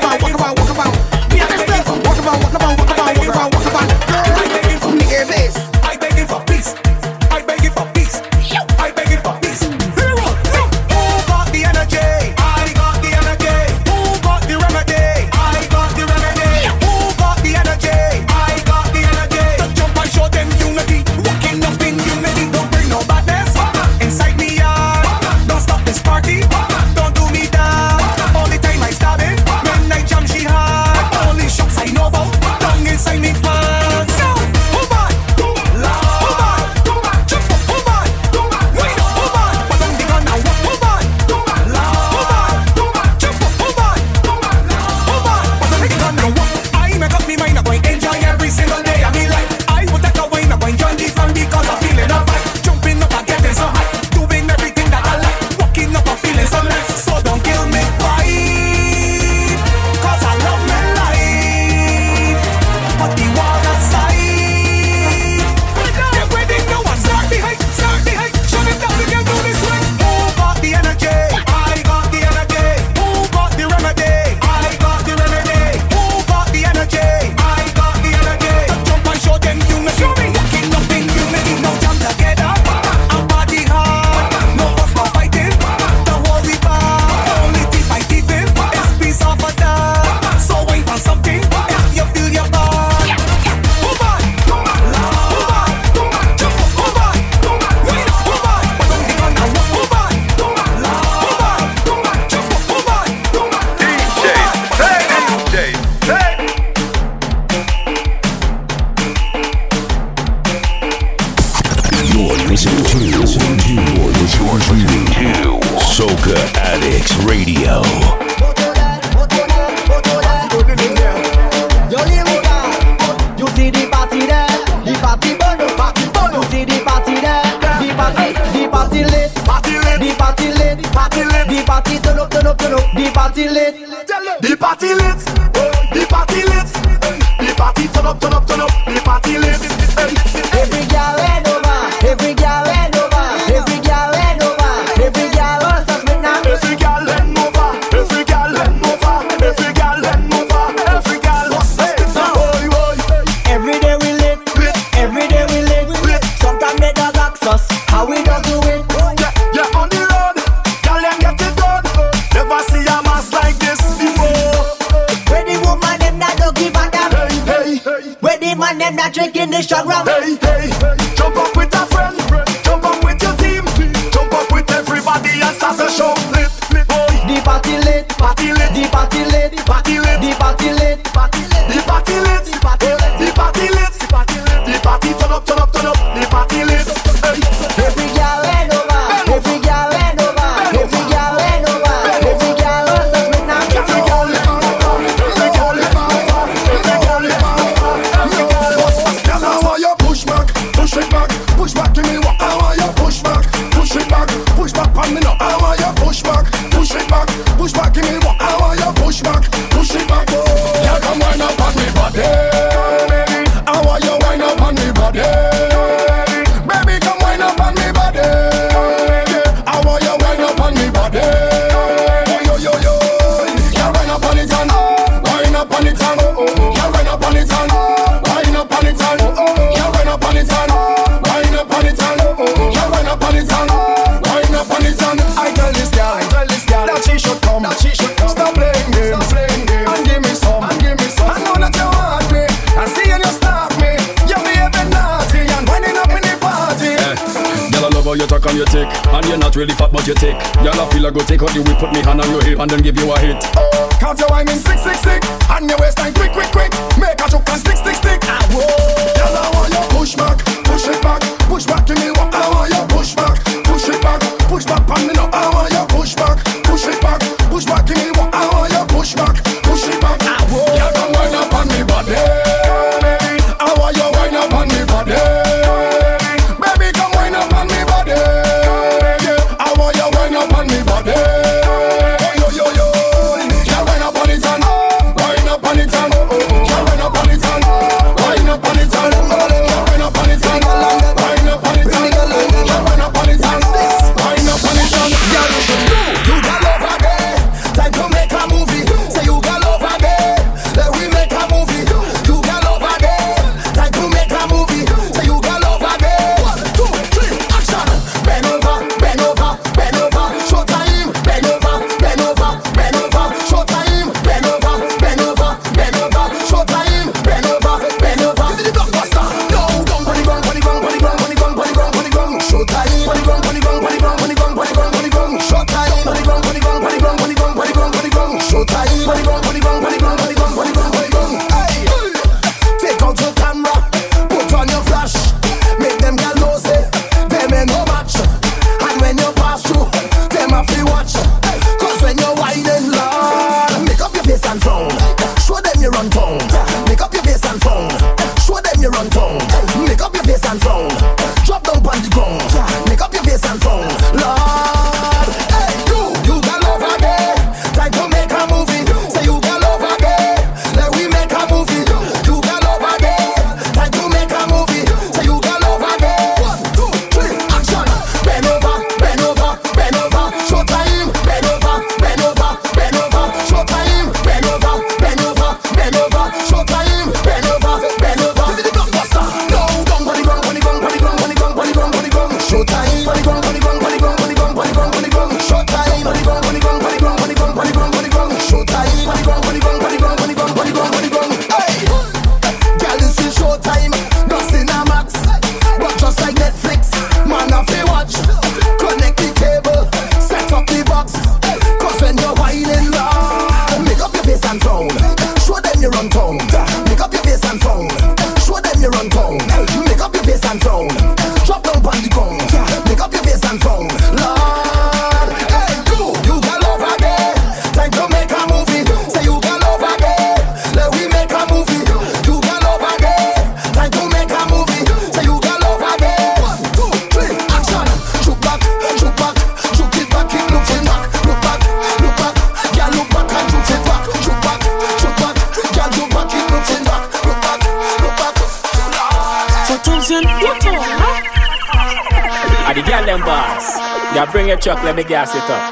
the 442.75 442.83
girl 442.83 443.07
them 443.07 443.21
boss. 443.21 443.79
Yeah, 444.15 444.27
bring 444.31 444.49
your 444.49 444.59
truck, 444.59 444.83
let 444.83 444.97
me 444.97 445.05
gas 445.05 445.35
it 445.35 445.47
up. 445.47 445.63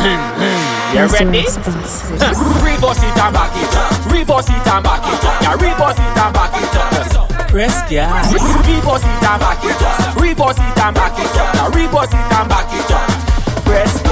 Hmm, 0.00 0.16
hmm. 0.40 0.96
you 0.96 1.04
ready? 1.12 1.44
reverse 2.64 3.02
it 3.04 3.16
and 3.20 3.32
back 3.36 3.52
it 3.52 3.74
up. 3.76 3.92
Reverse 4.08 4.48
it 4.48 4.66
and 4.66 4.82
back 4.82 5.04
it 5.04 5.24
up. 5.24 5.42
Yeah, 5.44 5.52
reverse 5.60 6.00
it 6.00 6.16
and 6.16 6.32
back 6.32 6.54
it 6.56 6.74
up. 6.74 7.28
Press 7.48 7.76
gas. 7.90 8.32
Reverse 8.32 9.04
it 9.04 9.24
and 9.28 9.40
back 9.40 9.64
it 9.64 9.82
up. 9.82 10.16
Reverse 10.16 10.58
it 10.58 10.78
and 10.80 10.94
back 10.94 11.18
it 11.18 11.36
up. 11.36 11.54
Now 11.54 11.68
reverse 11.68 12.12
it 12.12 12.32
and 12.32 12.48
back 12.48 12.72
it 12.72 12.90
up. 12.90 13.08
Press 13.64 14.07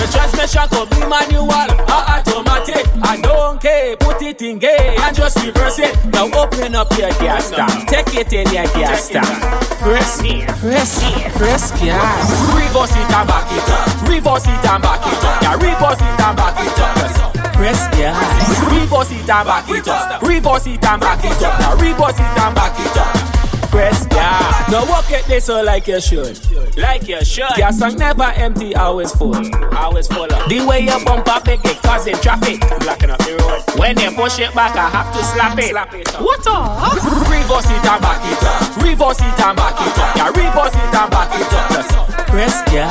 the 0.00 0.08
transmission 0.08 0.64
could 0.72 0.88
be 0.88 1.04
manual 1.04 1.52
or 1.52 2.02
automatic. 2.08 2.88
I 3.04 3.20
don't 3.20 3.60
care, 3.60 3.96
put 3.96 4.22
it 4.22 4.40
in 4.40 4.58
gay 4.58 4.96
and 4.98 5.14
just 5.14 5.36
reverse 5.44 5.78
it. 5.78 5.92
Now 6.06 6.24
open 6.32 6.74
up 6.74 6.88
your 6.96 7.10
gas 7.20 7.50
tank, 7.50 7.86
take 7.86 8.14
it 8.16 8.32
in 8.32 8.48
your 8.48 8.64
gas 8.72 9.10
tank. 9.10 9.28
Press, 9.76 10.16
press, 10.60 11.04
press 11.36 11.70
gas. 11.76 12.32
Reverse 12.56 12.96
it 12.96 13.12
and 13.12 13.28
back 13.28 13.52
it 13.52 13.68
up. 13.68 14.08
Reverse 14.08 14.48
it 14.48 14.64
and 14.64 14.82
back 14.82 15.04
it 15.04 15.20
up. 15.20 15.42
Yeah, 15.42 15.54
reverse 15.60 16.00
it 16.00 16.20
and 16.20 16.36
back 16.36 16.56
it 16.64 16.78
up. 16.80 17.52
Press 17.52 17.88
gas. 17.92 18.72
Reverse 18.72 19.12
it 19.12 19.28
and 19.28 19.46
back 19.46 19.68
it 19.68 19.86
up. 19.86 20.22
Reverse 20.22 20.66
it 20.66 20.84
and 20.84 21.00
back 21.00 21.24
it 21.24 21.42
up. 21.42 21.60
Now 21.60 21.74
reverse 21.76 22.16
it 22.16 22.40
and 22.40 22.54
back 22.54 22.72
it 22.80 22.96
up 22.96 23.29
progress, 23.70 24.06
yeah. 24.12 24.66
Now 24.70 24.86
walk 24.86 25.10
at 25.12 25.24
this 25.24 25.46
so 25.46 25.62
like 25.62 25.86
you 25.86 26.00
should, 26.00 26.38
like 26.76 27.08
you 27.08 27.24
should. 27.24 27.56
Your 27.56 27.72
song 27.72 27.96
never 27.96 28.24
empty, 28.24 28.74
always 28.74 29.12
full, 29.12 29.34
always 29.74 30.08
full 30.08 30.32
up. 30.32 30.48
The 30.48 30.66
way 30.66 30.80
you 30.80 31.04
bump 31.04 31.28
up 31.28 31.48
it, 31.48 31.64
it 31.64 31.80
causing 31.82 32.16
traffic, 32.16 32.60
blocking 32.80 33.10
up 33.10 33.18
the 33.18 33.36
road. 33.38 33.78
When 33.78 33.98
you 33.98 34.10
push 34.12 34.38
it 34.38 34.54
back, 34.54 34.76
I 34.76 34.88
have 34.90 35.14
to 35.14 35.24
slap 35.24 35.58
it. 35.58 35.70
Slap 35.70 35.94
it 35.94 36.14
up. 36.14 36.22
What 36.22 36.46
up? 36.46 36.94
Reverse 37.30 37.70
it 37.70 37.86
and 37.86 38.02
back 38.02 38.22
it 38.26 38.42
up, 38.42 38.82
reverse 38.82 39.20
it 39.20 39.40
and 39.40 39.56
back 39.56 39.78
it 39.80 39.98
up, 39.98 40.16
yeah. 40.16 40.28
Reverse 40.28 40.74
it 40.74 40.94
and 40.94 41.10
back 41.10 41.30
it 41.34 41.52
up, 41.52 41.70
just 41.70 41.90
press 42.28 42.62
yeah. 42.72 42.90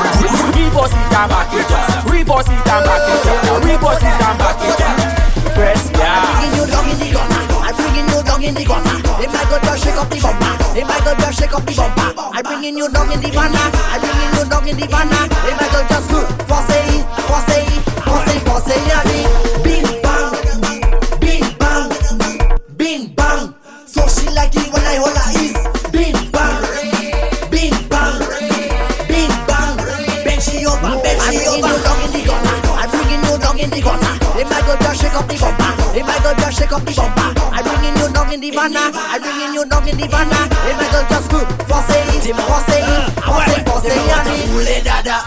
Reverse 0.56 0.92
it 0.92 1.14
and 1.16 1.30
back 1.30 1.54
it 1.54 1.72
up, 1.72 2.06
reverse 2.10 2.48
it 2.48 2.68
and 2.68 2.84
back 2.88 3.04
it 3.08 3.28
up, 3.28 3.44
yeah. 3.44 3.72
Reverse 3.72 4.04
it 4.04 4.20
and 4.20 4.38
back 4.40 4.60
it 4.64 4.82
up, 4.82 5.54
press 5.56 5.92
yeah 5.94 7.29
dog 8.40 8.48
in 8.48 8.56
the 8.56 8.64
gutter. 8.64 8.98
If 9.22 9.36
I 9.36 9.44
go 9.50 9.60
just 9.60 9.84
shake 9.84 9.96
up 9.96 10.10
the 10.10 10.20
bumper. 10.20 10.80
If 10.80 10.88
I 10.88 11.00
go 11.04 11.14
just 11.20 11.40
shake 11.40 11.54
up 11.54 11.66
the 11.66 11.76
bumper. 11.76 12.08
I 12.16 12.42
bring 12.42 12.64
in 12.64 12.78
your 12.78 12.90
dog 12.90 13.12
in 13.12 13.20
the 13.20 13.30
banner. 13.32 13.68
I 13.92 14.00
bring 14.00 14.16
in 14.16 14.32
your 14.40 14.48
dog 14.48 14.68
in 14.68 14.78
the 14.80 14.88
banner. 14.88 15.24
If 15.44 15.60
I 15.60 15.68
go 15.76 15.80
just 15.92 16.08
do, 16.08 16.20
for 16.48 16.62
say, 16.72 17.04
for 17.28 17.42
say, 17.52 17.64
for 18.08 18.20
say, 18.24 18.40
for 18.48 18.60
say, 18.64 18.80
yeah, 18.88 19.04
bing 19.60 19.88
bang, 20.00 20.32
bing 21.20 21.48
bang, 21.60 21.90
bing 22.78 23.04
bang. 23.16 23.54
So 23.86 24.08
she 24.08 24.32
like 24.32 24.56
it 24.56 24.72
when 24.72 24.84
I 24.88 24.96
hold 25.04 25.20
her 25.20 25.30
is 25.44 25.56
bing 25.92 26.16
bang, 26.32 26.64
bing 27.52 27.76
bang, 27.92 28.20
bing 29.12 29.36
bang. 29.52 29.76
Bend 30.24 30.42
she 30.42 30.64
over, 30.64 30.96
bend 31.04 31.20
she 31.28 31.44
over. 31.44 31.68
I 31.68 31.76
bring 31.76 31.76
in 31.76 31.76
your 31.76 31.80
dog 31.84 32.00
in 32.08 32.12
the 32.16 32.22
gutter. 32.24 32.56
I 32.72 32.86
bring 32.88 33.10
in 33.12 33.22
your 33.28 33.40
dog 33.40 33.60
in 33.60 33.70
the 33.70 33.82
gutter. 33.84 34.16
If 34.40 34.48
I 34.48 34.60
go 34.64 34.74
just 34.80 35.02
shake 35.02 35.16
up 35.20 35.28
the 35.28 35.36
bumper. 35.36 35.79
Hey 35.94 36.04
Michael, 36.04 36.36
just 36.36 36.60
shake 36.60 36.72
up 36.72 36.86
the 36.86 36.94
bumper. 36.94 37.34
I 37.52 37.62
bring 37.66 37.84
in 37.84 37.98
you 37.98 38.08
dog 38.14 38.32
in 38.32 38.40
the 38.40 38.52
banner. 38.52 38.94
I 38.94 39.18
bring 39.18 39.42
in 39.42 39.54
you 39.54 39.66
dog 39.66 39.88
in 39.88 39.98
the 39.98 40.08
banner. 40.08 40.44
Hey 40.64 40.76
Michael, 40.78 41.06
just 41.10 41.28
good. 41.34 41.48
Force 41.66 41.90
it, 41.90 42.36
force 42.38 42.70
it, 42.70 42.86
force 43.26 43.50
it, 43.50 43.62
force 43.66 43.86
it, 43.86 43.98
and 43.98 44.30
it. 44.30 44.50
Ule 44.54 44.78
dada, 44.86 45.18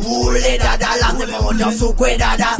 ule 0.00 0.58
dada, 0.58 0.88
la 1.00 1.08
se 1.12 1.26
mo 1.28 1.52
just 1.52 1.78
sukwe 1.80 2.16
dada, 2.18 2.56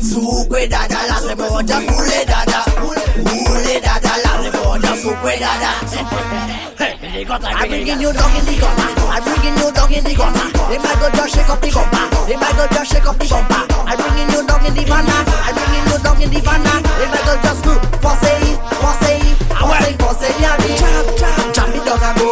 sukwe 0.00 0.68
dada, 0.70 0.98
la 1.08 1.18
se 1.18 1.34
mo 1.34 1.62
just 1.62 1.90
ule 1.90 2.24
dada, 2.24 2.60
ule 2.86 3.80
dada, 3.82 4.12
la 4.22 4.32
se 4.42 4.50
mo 4.54 4.78
just 4.78 5.02
sukwe 5.02 5.38
dada. 5.38 6.61
Hey, 6.78 6.96
they 7.00 7.24
got 7.24 7.44
I 7.44 7.68
bring 7.68 7.86
in 7.86 7.98
new 7.98 8.12
dog 8.12 8.32
in 8.32 8.44
the 8.48 8.56
gumpa. 8.56 8.86
I 9.12 9.20
bring 9.20 9.44
in 9.44 9.54
new 9.60 9.68
the 9.68 10.14
gumpa. 10.16 10.44
They 10.70 10.78
might 10.80 10.98
go 11.00 11.08
just 11.12 11.34
shake 11.34 11.48
up 11.48 11.60
the 11.60 11.68
gumpa. 11.68 12.00
They 12.26 12.36
might 12.36 12.56
go 12.56 12.66
just 12.72 12.92
shake 12.92 13.06
up 13.06 13.18
the 13.18 13.26
gumpa. 13.26 13.60
I 13.84 13.96
bring 13.96 14.16
in 14.16 14.26
new 14.32 14.42
dog 14.46 14.64
in 14.64 14.72
the 14.72 14.84
banana. 14.88 15.20
I 15.44 15.52
bring 15.52 15.74
in 15.76 15.84
new 15.90 15.98
dog 16.00 16.20
in 16.22 16.30
the 16.32 16.40
banana. 16.40 16.88
They 16.96 17.08
might 17.12 17.24
go 17.28 17.34
just 17.44 17.60
do 17.64 17.72
for 18.00 18.14
say, 18.24 18.40
for 18.80 18.94
say, 19.04 19.20
for 19.52 19.68
say, 19.84 19.92
for 20.00 20.12
say, 20.16 20.32
yeah. 20.40 20.56
Chop, 20.80 21.06
chop, 21.20 21.52
chop 21.52 21.68
me 21.72 21.80
dog 21.84 22.00
and 22.00 22.16
go. 22.16 22.28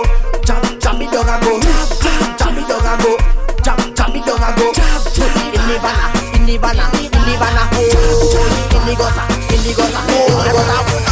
Chop, 0.47 0.63
jump 0.81 0.99
me 0.99 1.07
dog 1.13 1.29
and 1.29 1.41
go. 1.45 1.53
Chop, 1.61 1.89
jump, 2.01 2.39
jump 2.41 2.53
me 2.57 2.63
dog 2.65 2.87
and 2.89 2.99
go. 3.05 3.13
Chop, 3.61 3.79
jump 3.93 4.11
me 4.15 4.21
dog 4.25 4.41
and 4.41 4.55
go. 4.57 4.67
Jump, 4.73 5.05
jump 5.13 5.37
in 5.37 5.63
the 5.69 5.77
banana, 5.85 6.19
in 6.33 6.43
the 6.49 6.55
banana, 6.57 6.97
in 6.97 7.13
the 7.13 7.35
banana. 7.37 7.77
Chop, 8.33 8.73
in 8.73 8.83
the 8.89 8.93
goza, 8.97 9.25
in 9.53 9.61
the 9.61 9.71
goza, 9.77 10.01
oh, 10.01 10.49
in 10.49 10.49
the 10.49 10.53
goza 10.57 11.10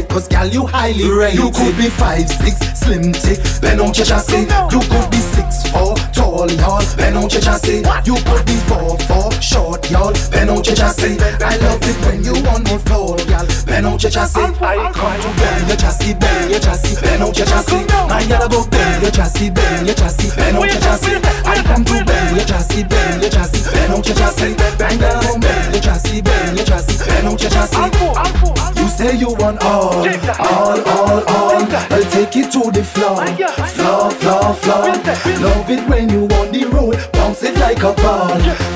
it. 0.01 0.09
Cause 0.09 0.29
girl, 0.29 0.47
you 0.47 0.67
highly 0.67 1.09
rated. 1.09 1.39
You 1.39 1.51
could 1.51 1.77
be 1.77 1.89
five 1.89 2.29
six, 2.29 2.57
slim 2.79 3.13
tick, 3.13 3.39
bend 3.61 3.81
out 3.81 3.97
your 3.97 4.07
chassis. 4.07 4.49
You 4.73 4.81
could 4.81 5.11
be 5.11 5.21
six 5.21 5.69
four, 5.71 5.95
tall 6.13 6.51
y'all, 6.51 6.83
bend 6.97 7.17
out 7.17 7.33
your 7.33 7.43
chassis. 7.43 7.85
You 8.05 8.17
could 8.25 8.45
be 8.47 8.57
four 8.69 8.99
four, 9.07 9.31
short 9.41 9.91
y'all, 9.91 10.13
bend 10.31 10.51
out 10.51 10.67
your 10.67 10.77
chassis. 10.77 11.17
I 11.41 11.57
love 11.59 11.83
it 11.83 11.97
when 12.05 12.25
you 12.25 12.35
on 12.51 12.65
the 12.65 12.79
floor, 12.87 13.17
y'all, 13.29 13.47
bend 13.67 13.87
out 13.87 14.03
your 14.03 14.11
chassis. 14.11 14.41
I 14.61 14.91
come 14.93 15.21
to 15.21 15.31
bend 15.39 15.69
your 15.69 15.77
chassis, 15.77 16.15
bend 16.15 16.51
your 16.51 16.61
chassis, 16.61 17.01
bend 17.01 17.23
out 17.23 17.37
your 17.37 17.47
chassis. 17.47 17.85
My 18.09 18.25
girl 18.27 18.49
go 18.49 18.67
bend 18.67 19.03
your 19.03 19.13
chassis, 19.13 19.51
bend 19.51 19.87
your 19.87 19.97
chassis, 19.97 20.35
bend 20.37 20.57
out 20.57 20.67
your 20.67 20.81
chassis. 20.81 21.17
I 21.45 21.63
come 21.63 21.85
to 21.85 22.05
bend 22.05 22.37
your 22.37 22.47
chassis, 22.47 22.85
bend 22.85 23.23
your 23.23 23.31
chassis, 23.31 23.71
bend 23.71 23.93
out 23.93 24.07
your 24.07 24.17
chassis. 24.17 24.55
Bang 24.79 24.99
down, 24.99 25.41
bend 25.41 25.75
your 25.75 25.83
chassis, 25.83 26.23
bend 26.23 26.57
your 26.57 26.67
chassis, 26.67 27.05
bend 27.07 27.27
out 27.29 27.41
your 27.41 27.51
chassis. 27.51 28.60
Say 29.01 29.17
you 29.17 29.29
want 29.39 29.65
all, 29.65 30.05
all, 30.05 30.79
all, 30.87 31.25
all. 31.25 31.57
I'll 31.89 32.05
take 32.13 32.37
it 32.37 32.53
to 32.53 32.71
the 32.71 32.85
floor, 32.85 33.25
floor, 33.73 34.11
floor, 34.11 34.53
floor. 34.53 34.93
Love 35.41 35.71
it 35.71 35.89
when 35.89 36.11
you 36.11 36.25
on 36.37 36.53
the 36.53 36.69
road, 36.71 37.01
bounce 37.11 37.43
it 37.43 37.57
like 37.57 37.79
a 37.79 37.95
ball. 37.95 38.29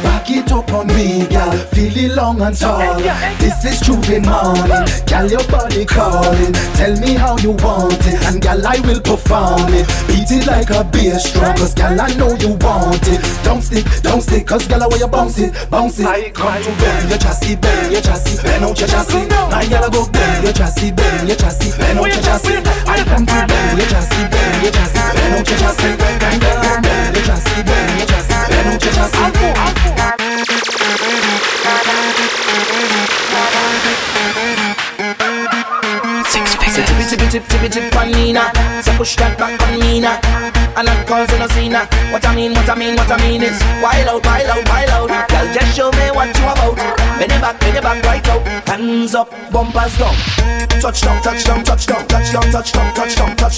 Back 0.03 0.31
it 0.31 0.51
up 0.51 0.73
on 0.73 0.87
me, 0.87 1.27
gal. 1.27 1.53
Feel 1.77 1.95
it 1.99 2.15
long 2.15 2.41
and 2.41 2.57
tall. 2.57 2.97
This 3.37 3.67
is 3.67 3.83
J'ouvert 3.83 4.25
morning, 4.25 4.89
gal. 5.05 5.29
Your 5.31 5.45
body 5.45 5.85
calling. 5.85 6.55
Tell 6.73 6.97
me 7.01 7.13
how 7.21 7.37
you 7.45 7.51
want 7.61 8.01
it, 8.07 8.17
and 8.25 8.41
gal, 8.41 8.67
I 8.67 8.81
will 8.81 9.03
perform 9.03 9.75
it. 9.75 9.85
Beat 10.09 10.31
it 10.33 10.47
like 10.47 10.71
a 10.71 10.85
bass 10.85 11.35
drum, 11.35 11.55
cause 11.55 11.75
gal, 11.75 12.01
I 12.01 12.09
know 12.15 12.33
you 12.41 12.57
want 12.65 13.07
it. 13.09 13.21
Don't 13.45 13.61
stick, 13.61 13.85
don't 14.01 14.23
stick, 14.23 14.47
cause 14.47 14.67
gal, 14.67 14.89
where 14.89 15.01
you 15.01 15.07
bounce 15.07 15.39
it, 15.39 15.53
bounce 15.69 16.01
it. 16.01 16.33
Come 16.33 16.63
to 16.63 16.71
bend 16.81 17.11
your 17.11 17.19
chassis, 17.19 17.57
bend 17.57 17.93
your 17.93 18.01
chassis, 18.01 18.43
bend 18.43 18.65
out 18.65 18.81
your 18.81 18.89
chassis. 18.89 19.29
My 19.53 19.67
gal, 19.69 19.91
go 19.91 20.14
bend 20.15 20.45
your 20.45 20.53
chassis, 20.53 20.91
bend 20.93 21.29
your 21.29 21.37
chassis, 21.37 21.77
bend 21.79 21.99
out 21.99 22.07
your 22.07 22.23
chassis. 22.23 22.63
I 22.87 23.03
come 23.05 23.27
to 23.27 23.39
bend 23.51 23.79
your 23.79 23.89
chassis, 23.91 24.25
bend 24.31 24.63
your 24.63 24.73
chassis, 24.73 25.03
bend 25.15 25.35
out 25.35 25.49
your 25.51 25.59
chassis. 25.59 25.97
Bang 25.99 26.39
down, 26.39 26.83
bend 26.83 27.17
your 27.17 27.25
chassis, 27.27 27.63
bend 27.67 27.99
your 27.99 28.07
chassis, 28.07 28.41
bend 28.49 28.69
out 28.71 28.83
your 28.85 28.93
chassis 28.95 29.35
tippy 37.05 37.29
tippy 37.29 37.31
tip 37.31 37.45
tippy 37.49 37.69
tip 37.69 37.97
on 37.97 38.11
Nina. 38.13 38.51
So 38.83 38.93
push 38.97 39.17
that 39.17 39.37
back 39.39 39.61
on 39.61 39.79
Nina. 39.81 40.21
And 40.77 40.89
I'm 40.89 41.07
causing 41.07 41.41
a 41.41 41.49
scene. 41.51 41.73
What 42.11 42.25
I 42.27 42.35
mean, 42.35 42.53
what 42.53 42.69
I 42.69 42.75
mean, 42.75 42.97
what 42.97 43.11
I 43.11 43.17
mean 43.23 43.43
is 43.43 43.59
wild 43.83 44.09
out, 44.09 44.25
wild 44.27 44.51
out, 44.51 44.69
wild 44.69 45.11
out. 45.11 45.29
Girl, 45.29 45.47
just 45.53 45.77
show 45.77 45.91
me 45.93 46.11
what 46.11 46.33
you 46.35 46.45
about. 46.45 46.77
Bend 47.19 47.33
it 47.33 47.41
back, 47.41 47.61
bend 47.61 47.77
it 47.77 47.83
back 47.83 48.03
right 48.05 48.29
out. 48.29 48.43
Hands 48.69 49.15
up, 49.15 49.31
bumpers 49.53 49.99
down. 49.99 50.15
Touch 50.81 51.01
down, 51.01 51.23
touch 51.23 51.45
down, 51.45 51.65
touch 51.65 51.87
down, 51.87 52.07
touch 52.09 52.33
down, 52.33 52.53
touch 52.53 53.15
down, 53.15 53.37
touch 53.37 53.55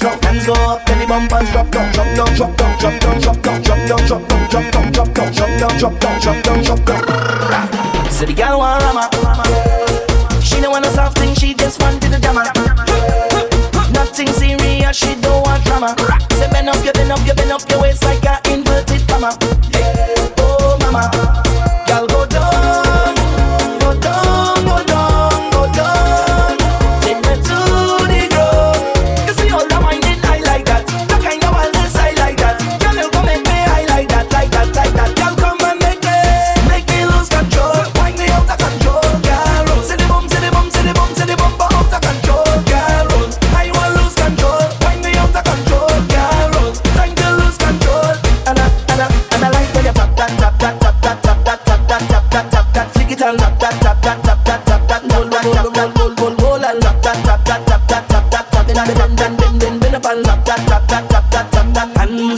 down, 0.00 0.18
Hands 0.22 0.46
go 0.46 0.54
up, 0.54 0.84
then 0.86 0.98
the 0.98 1.06
bumpers 1.06 1.48
drop 1.50 1.70
down, 1.70 1.92
drop 1.92 2.08
down, 2.16 2.34
drop 2.34 2.56
down, 2.56 2.78
drop 2.78 3.00
down, 3.00 3.20
drop 3.20 3.42
down, 3.42 3.62
drop 3.62 3.86
down, 3.86 4.06
drop 4.06 4.28
down, 4.28 4.48
drop 4.48 4.70
down, 4.72 4.92
drop 4.92 5.12
down, 5.14 5.32
drop 5.32 5.58
down, 5.58 5.78
drop 5.78 6.00
down, 6.00 6.20
drop 6.20 6.42
down, 6.42 6.62
drop 6.64 6.84
down. 6.86 8.10
So 8.10 8.24
the 8.24 8.32
girl 8.32 8.58
want 8.58 8.82
rama. 8.82 9.83
She 10.54 10.60
don't 10.60 10.70
want 10.70 10.84
no 10.84 10.90
soft 10.92 11.18
thing, 11.18 11.34
she 11.34 11.52
just 11.52 11.82
wanted 11.82 12.12
the 12.12 12.20
drama. 12.20 12.44
Nothing 13.92 14.28
serious, 14.28 14.96
she 14.96 15.16
don't 15.20 15.42
want 15.42 15.64
drama. 15.64 15.96
Say 16.34 16.48
bend 16.52 16.68
up, 16.68 16.76
you 16.84 16.92
bend 16.92 17.10
up, 17.10 17.26
you 17.26 17.34
bend 17.34 17.50
up 17.50 17.68
your 17.68 17.82
waist 17.82 18.04
like 18.04 18.24
an 18.24 18.38
inverted 18.52 19.06
comma. 19.08 19.36
Oh 20.38 20.78
mama. 20.80 21.33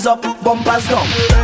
up, 0.06 0.22
bumpers 0.44 0.88
down. 0.88 1.35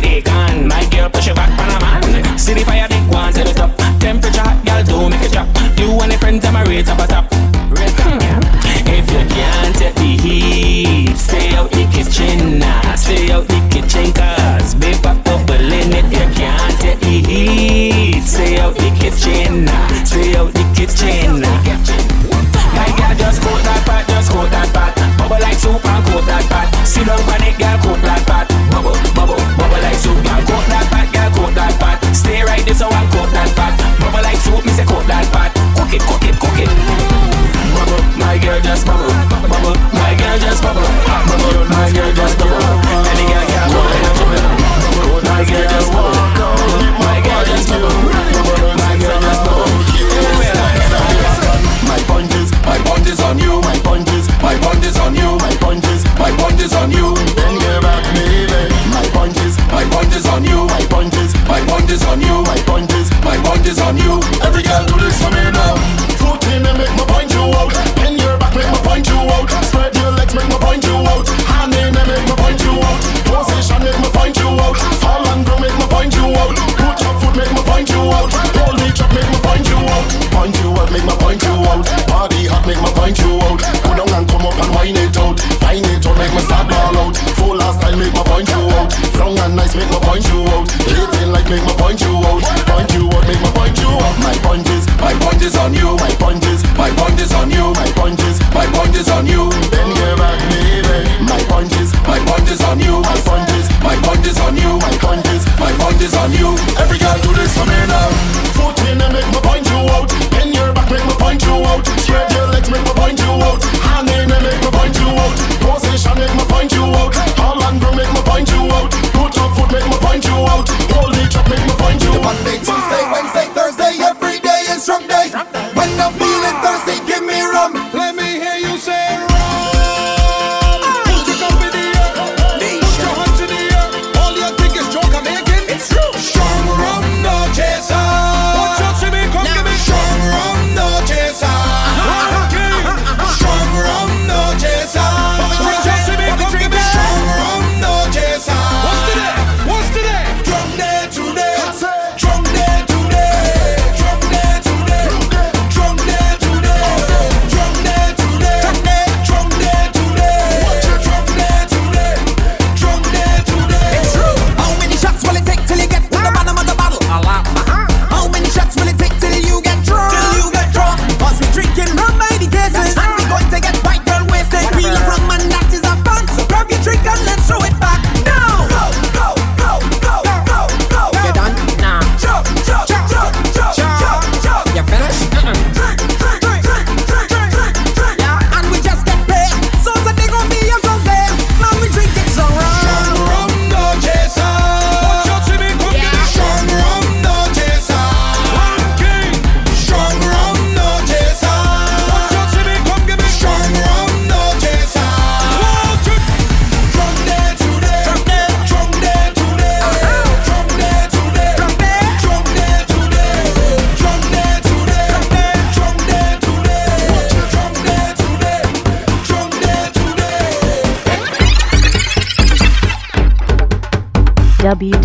But 0.00 0.31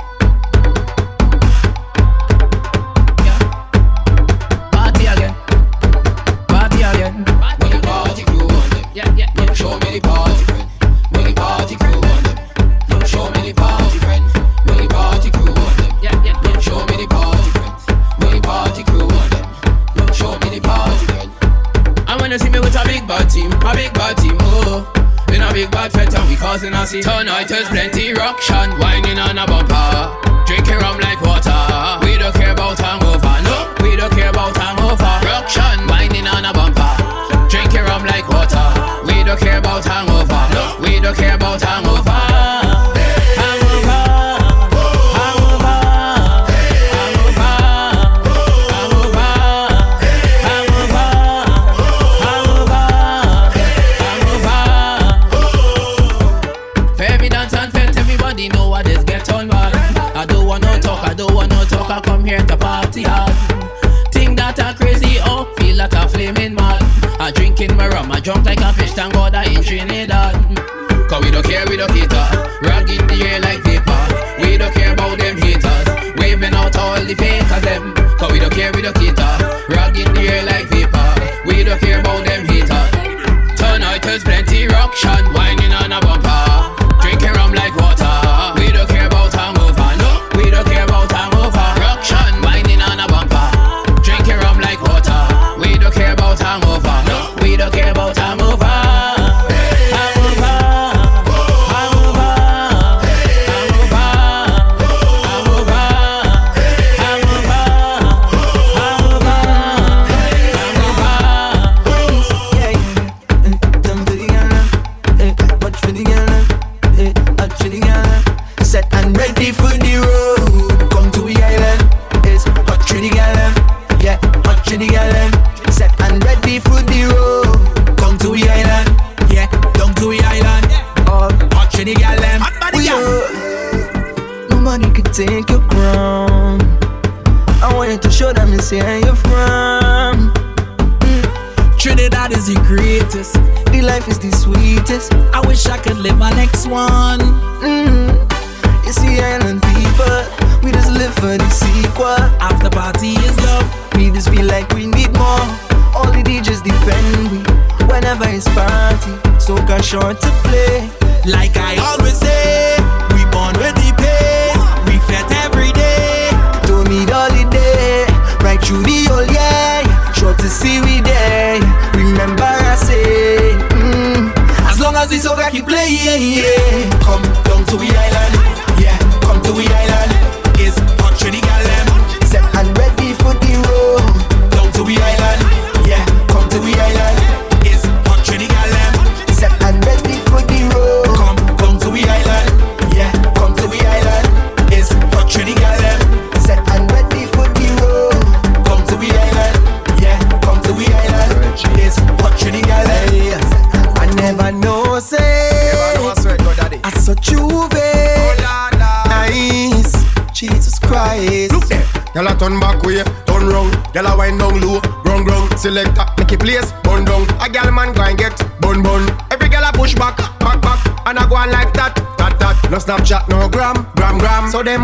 the 77.07 77.15
fake 77.15 77.51
of 77.51 77.61
them. 77.61 77.93
Cause 78.17 78.31
we 78.31 78.39
don't 78.39 78.53
care, 78.53 78.71
we 78.73 78.81
don't 78.81 78.95
cater. 78.95 79.34
Rock 79.69 79.97
in 79.97 80.13
the 80.13 80.27
air 80.27 80.43
like 80.43 80.56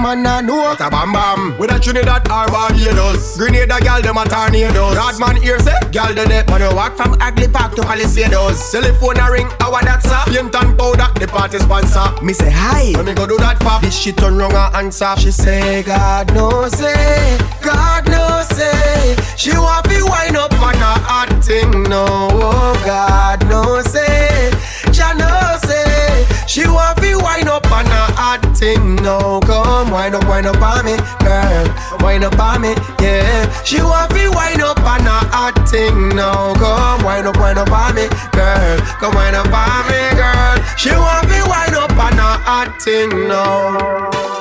man 0.04 0.28
I 0.28 0.42
know. 0.42 0.58
What 0.58 0.82
a 0.82 0.90
bam 0.90 1.14
bam. 1.14 1.58
With 1.58 1.72
a 1.72 1.80
Trinidad 1.80 2.28
or 2.28 2.46
Barbados. 2.52 3.38
Grenada 3.38 3.80
gal 3.80 4.02
dem 4.02 4.18
a 4.18 4.26
tornadoes. 4.26 4.96
Rodman 4.96 5.42
here 5.42 5.58
say? 5.60 5.74
Gal 5.92 6.14
the 6.14 6.26
dead 6.26 6.50
Man 6.50 6.62
you 6.62 6.76
walk 6.76 6.98
from 6.98 7.16
Agley 7.22 7.48
Park 7.48 7.76
to 7.76 7.82
Palisadoes 7.82 8.72
Telephone 8.72 9.18
a 9.20 9.32
ring 9.32 9.48
Our 9.62 9.82
that's 9.82 10.04
sir? 10.08 10.20
Paint 10.28 10.56
and 10.56 10.78
powder 10.78 11.08
The 11.20 11.28
party 11.28 11.60
sponsor. 11.60 12.06
Me 12.22 12.34
say 12.34 12.52
hi. 12.52 12.92
Let 12.92 13.06
me 13.06 13.14
go 13.14 13.26
do 13.26 13.38
that 13.38 13.58
for 13.64 13.80
This 13.84 13.98
shit 13.98 14.18
turn 14.18 14.38
wrong 14.38 14.54
a 14.54 14.70
answer. 14.76 15.16
She 15.18 15.32
say 15.32 15.84
God 15.84 16.34
no 16.34 16.68
say 16.68 17.38
God 17.64 18.06
no 18.08 18.44
say. 18.52 19.16
She 19.38 19.52
want 19.58 19.88
be 19.88 20.04
wind 20.04 20.36
up 20.36 20.52
on 20.54 20.76
a 20.76 20.94
hot 21.08 21.44
thing 21.44 21.72
No. 21.84 22.06
Oh, 22.10 22.74
God 22.86 23.48
no 23.48 23.82
say 23.82 24.52
Jah 24.92 25.14
no 25.16 25.58
say. 25.68 26.03
She 26.48 26.68
want 26.68 27.02
me 27.02 27.16
wind 27.16 27.50
up 27.50 27.66
on 27.72 27.86
a 27.86 28.04
hot 28.20 28.42
thing 28.58 28.96
now. 28.98 29.40
Come 29.42 29.92
wind 29.92 30.16
up, 30.16 30.28
wind 30.28 30.48
up 30.48 30.62
on 30.62 30.86
me, 30.86 30.96
girl. 31.20 31.66
Wind 32.02 32.24
up 32.24 32.40
on 32.40 32.62
me, 32.62 32.76
yeah. 33.02 33.64
She 33.64 33.82
want 33.82 34.14
me 34.14 34.28
wind 34.28 34.62
up 34.62 34.80
on 34.80 35.08
a 35.08 35.18
hot 35.32 35.56
thing 35.70 36.10
now. 36.10 36.54
Come 36.56 37.04
wind 37.06 37.28
up, 37.28 37.38
wind 37.38 37.60
up 37.60 37.72
on 37.72 37.96
me, 37.96 38.08
girl. 38.32 38.78
Come 39.00 39.16
wind 39.16 39.36
up 39.36 39.52
on 39.52 39.88
me, 39.88 40.02
girl. 40.20 40.56
She 40.78 40.92
want 40.92 41.30
me 41.30 41.40
wind 41.42 41.76
up 41.76 41.92
on 41.98 42.20
a 42.20 42.38
hot 42.44 42.82
thing 42.82 43.28
now. 43.28 44.34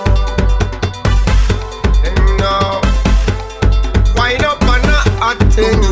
thing 5.54 5.91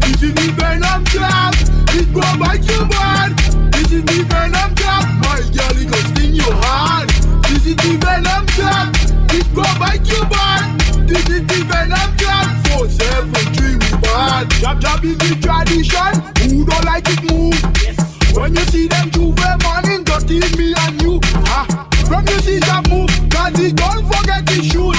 This 0.00 0.22
is 0.22 0.34
the 0.34 0.52
venom 0.58 1.04
trap. 1.06 1.54
It 1.90 2.12
go 2.14 2.22
bite 2.38 2.64
your 2.70 2.86
bad. 2.86 3.36
This 3.72 3.90
is 3.90 4.04
the 4.04 4.22
venom 4.30 4.74
trap. 4.74 5.04
My 5.22 5.42
girl, 5.50 5.74
it 5.74 5.90
go 5.90 5.98
sting 6.14 6.34
your 6.34 6.54
heart. 6.62 7.08
This 7.48 7.66
is 7.66 7.76
the 7.76 7.96
venom 7.98 8.46
trap. 8.54 8.94
It 9.34 9.46
go 9.54 9.64
bite 9.78 10.06
your 10.06 10.26
bad. 10.26 10.78
This 11.08 11.26
is 11.28 11.42
the 11.46 11.60
venom 11.66 12.10
trap. 12.16 12.46
Four 12.68 12.88
seven 12.88 13.44
three 13.54 13.74
we 13.74 13.90
bad. 14.02 14.50
Jab 14.62 14.80
jab 14.80 15.04
is 15.04 15.18
the 15.18 15.34
tradition. 15.42 16.12
Who 16.50 16.64
don't 16.64 16.84
like 16.84 17.08
it 17.08 17.22
move? 17.30 17.58
Yes. 17.82 17.98
When 18.36 18.54
you 18.54 18.64
see 18.70 18.88
them 18.88 19.10
J'ouvert 19.10 19.62
man 19.62 19.90
in 19.90 20.04
dirty 20.04 20.38
me 20.56 20.74
and 20.78 21.02
you. 21.02 21.20
Ah, 21.46 21.66
from 22.06 22.26
you 22.28 22.38
see 22.40 22.58
that 22.60 22.88
move 22.88 23.03
forget 23.54 23.76
don't 23.76 24.06
forget 24.12 24.42
it, 24.50 24.64
shoot. 24.64 24.96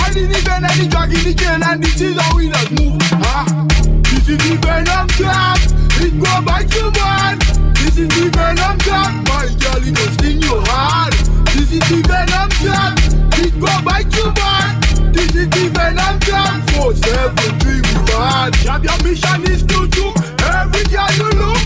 I 0.00 0.10
didn't 0.12 0.36
even 0.36 0.64
any 0.64 0.88
drag 0.88 1.12
in 1.12 1.22
the 1.24 1.34
chain, 1.34 1.62
and 1.62 1.82
this 1.82 2.00
is 2.00 2.18
how 2.20 2.36
we 2.36 2.48
just 2.48 2.70
move. 2.72 2.98
Ah. 3.24 3.66
This 4.04 4.28
is 4.28 4.38
the 4.38 4.56
venom 4.62 5.08
trap, 5.08 5.58
it 6.00 6.14
go 6.18 6.32
by 6.42 6.62
human. 6.70 7.38
This 7.74 7.98
is 7.98 8.08
the 8.08 8.30
venom 8.30 8.78
trap, 8.78 9.12
my 9.28 9.46
girl, 9.58 9.82
it 9.82 9.94
goes 9.94 10.16
in 10.26 10.40
your 10.40 10.62
heart. 10.66 11.14
This 11.54 11.72
is 11.72 11.84
the 11.88 12.02
venom 12.06 12.50
trap, 12.62 12.98
it 13.42 13.54
go 13.58 13.72
by 13.82 14.02
human. 14.14 15.12
This 15.12 15.34
is 15.34 15.48
the 15.50 15.70
venom 15.74 16.20
trap, 16.20 16.70
for 16.70 16.94
seven 16.94 17.58
three 17.60 17.80
we 17.80 17.94
ride. 18.14 18.54
Jab 18.62 18.84
your 18.84 18.98
mission 19.02 19.42
is 19.50 19.62
to 19.66 19.86
do 19.88 20.12
every 20.46 20.84
girl 20.90 21.10
you 21.18 21.30
look. 21.38 21.62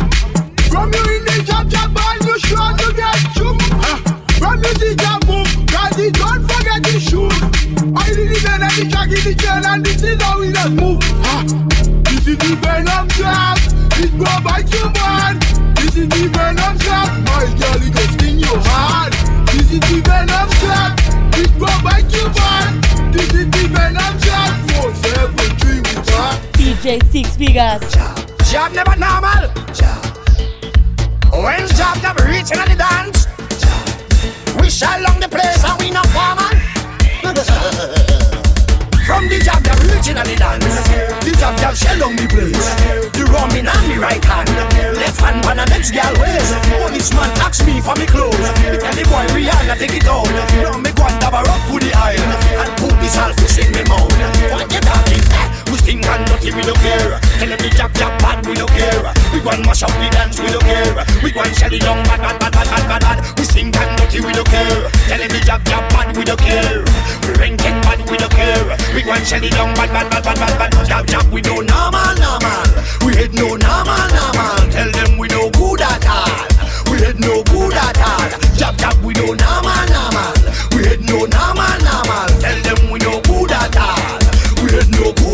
From 0.73 0.93
you 0.93 1.05
in 1.17 1.25
the 1.25 1.43
jab 1.45 1.69
jab, 1.69 1.93
and 1.93 2.25
you 2.25 2.39
sure 2.41 2.73
to 2.73 2.89
get 2.97 3.19
chum. 3.37 3.59
Huh? 3.61 4.01
Ah. 4.01 4.21
From 4.39 4.63
you 4.63 4.75
the 4.75 4.95
jab 4.97 5.24
forget 5.95 6.15
don't 6.15 6.43
forget 6.51 6.83
the 6.83 6.99
shoes. 6.99 7.39
I 7.95 8.07
did 8.09 8.31
it 8.33 8.45
and 8.45 8.63
the 8.63 8.91
shaggy, 8.91 9.21
the 9.23 9.35
chain, 9.35 9.65
and 9.65 9.85
this 9.85 10.03
is 10.03 10.21
how 10.23 10.41
we 10.41 10.51
just 10.51 10.73
move. 10.73 10.99
Ah. 11.23 11.45
This 12.11 12.27
is 12.27 12.39
the 12.39 12.57
venom 12.59 13.09
trap, 13.15 13.59
it 14.03 14.11
go 14.19 14.31
by 14.43 14.65
your 14.75 14.91
man. 14.91 15.39
This 15.75 15.97
is 15.97 16.09
the 16.09 16.29
venom 16.35 16.79
trap, 16.79 17.11
my 17.23 17.47
girl, 17.59 17.79
it 17.79 17.95
goes 17.95 18.15
in 18.27 18.39
your 18.41 18.59
heart. 18.67 19.13
This 19.53 19.71
is 19.71 19.81
the 19.87 20.01
venom 20.03 20.49
trap, 20.59 20.99
it 21.39 21.51
go 21.59 21.71
by 21.85 22.03
your 22.11 22.31
man. 22.43 22.81
This 23.13 23.31
is 23.35 23.47
the 23.55 23.65
venom 23.71 24.15
trap, 24.19 24.53
for 24.71 24.95
seven 24.99 25.51
three 25.63 25.79
we 25.79 25.95
back. 26.11 26.43
DJ 26.59 27.03
Six 27.13 27.37
Figures. 27.37 27.83
Jab, 27.93 28.19
jab 28.51 28.73
never 28.73 28.97
normal. 28.97 29.47
Job. 29.71 30.03
When 31.31 31.67
job 31.79 32.03
never 32.03 32.25
reaching 32.27 32.59
at 32.59 32.69
the 32.69 32.77
dance. 32.79 33.27
Job 33.61 33.84
shall 34.75 34.99
along 34.99 35.21
the 35.21 35.29
place 35.29 35.63
and 35.63 35.79
we 35.79 35.89
not 35.91 36.07
formal. 36.11 36.51
From 39.07 39.29
the 39.31 39.39
job 39.39 39.63
that 39.63 39.79
reaching 39.87 40.19
on 40.19 40.27
the 40.27 40.35
job 41.39 41.55
that 41.63 41.79
shell 41.79 42.03
on 42.03 42.19
the 42.19 42.27
place. 42.27 42.67
The 43.15 43.23
rum 43.31 43.55
in 43.55 43.71
on 43.71 43.85
the 43.87 44.03
right 44.03 44.25
hand. 44.25 44.51
Left 44.99 45.21
hand 45.23 45.47
on 45.47 45.63
the 45.63 45.67
next 45.71 45.93
gal 45.93 46.11
waist 46.19 46.59
Policeman 46.75 47.31
ask 47.39 47.63
me 47.63 47.79
for 47.79 47.95
me 47.95 48.07
clothes. 48.07 48.35
Me 48.67 48.75
tell 48.83 48.95
the 48.99 49.07
boy 49.07 49.23
Rihanna 49.31 49.79
take 49.79 49.95
it 49.95 50.09
out 50.11 50.27
Now 50.59 50.75
me 50.83 50.91
go 50.91 51.07
and 51.07 51.21
dabber 51.23 51.47
up 51.47 51.63
with 51.71 51.87
the 51.87 51.95
iron. 51.95 52.31
And 52.59 52.75
put 52.75 52.99
this 52.99 53.15
halfish 53.15 53.63
in 53.63 53.71
me 53.71 53.85
mouth. 53.87 54.11
What 54.51 54.67
you 54.75 54.81
talking? 54.83 55.54
We 55.95 56.03
think 56.03 56.11
and 56.11 56.27
dirty, 56.27 56.51
we 56.51 56.63
don't 56.67 56.75
care 56.83 57.23
Tell 57.39 57.47
them 57.47 57.59
the 57.63 57.71
jab 57.71 57.95
jab 57.95 58.19
bad, 58.19 58.43
we 58.51 58.59
don't 58.59 58.67
care 58.67 59.15
We 59.31 59.39
go 59.39 59.55
and 59.55 59.63
mash 59.63 59.87
up 59.87 59.95
the 59.95 60.11
dance, 60.11 60.43
we 60.43 60.51
don't 60.51 60.67
care 60.67 60.91
We 61.23 61.31
go 61.31 61.39
and 61.47 61.55
shell 61.55 61.71
it 61.71 61.87
down 61.87 62.03
bad, 62.03 62.19
bad, 62.19 62.35
bad, 62.43 62.51
bad, 62.51 62.67
bad, 62.67 62.85
bad, 62.91 63.03
bad 63.07 63.39
We 63.39 63.45
sing 63.47 63.71
and 63.71 63.95
dirty, 63.95 64.19
we 64.19 64.35
don't 64.35 64.49
care 64.51 64.91
Tell 64.91 65.19
them 65.23 65.31
the 65.31 65.39
jab 65.39 65.63
jab 65.63 65.87
bad, 65.95 66.11
we 66.19 66.27
don't 66.27 66.41
care 66.43 66.83
We 66.83 67.31
ranking 67.39 67.79
bad, 67.87 68.03
we 68.11 68.17
don't 68.19 68.35
care 68.35 68.75
We 68.91 69.07
go 69.07 69.15
and 69.15 69.23
shell 69.23 69.45
it 69.47 69.55
down 69.55 69.71
bad, 69.79 69.95
bad, 69.95 70.11
bad, 70.11 70.25
bad, 70.27 70.35
bad, 70.35 70.59
bad 70.59 70.71
Jab 70.83 71.07
jab, 71.07 71.31
we 71.31 71.39
do 71.39 71.63
normal, 71.63 72.11
normal 72.19 72.67
We 73.07 73.15
hit 73.15 73.31
no 73.31 73.55
normal, 73.55 74.03
normal 74.19 74.67
Tell 74.75 74.91
them 74.91 75.15
we 75.15 75.31
no 75.31 75.47
good 75.55 75.79
at 75.79 76.03
all 76.11 76.43
We 76.91 77.07
hit 77.07 77.23
no 77.23 77.47
good 77.47 77.71
at 77.71 78.03
all 78.03 78.27
Jab 78.59 78.75
jab, 78.83 78.99
we 78.99 79.15
do 79.15 79.31
normal, 79.39 79.87
normal 79.95 80.35
We 80.75 80.91
hit 80.91 81.07
no 81.07 81.23
normal, 81.23 81.84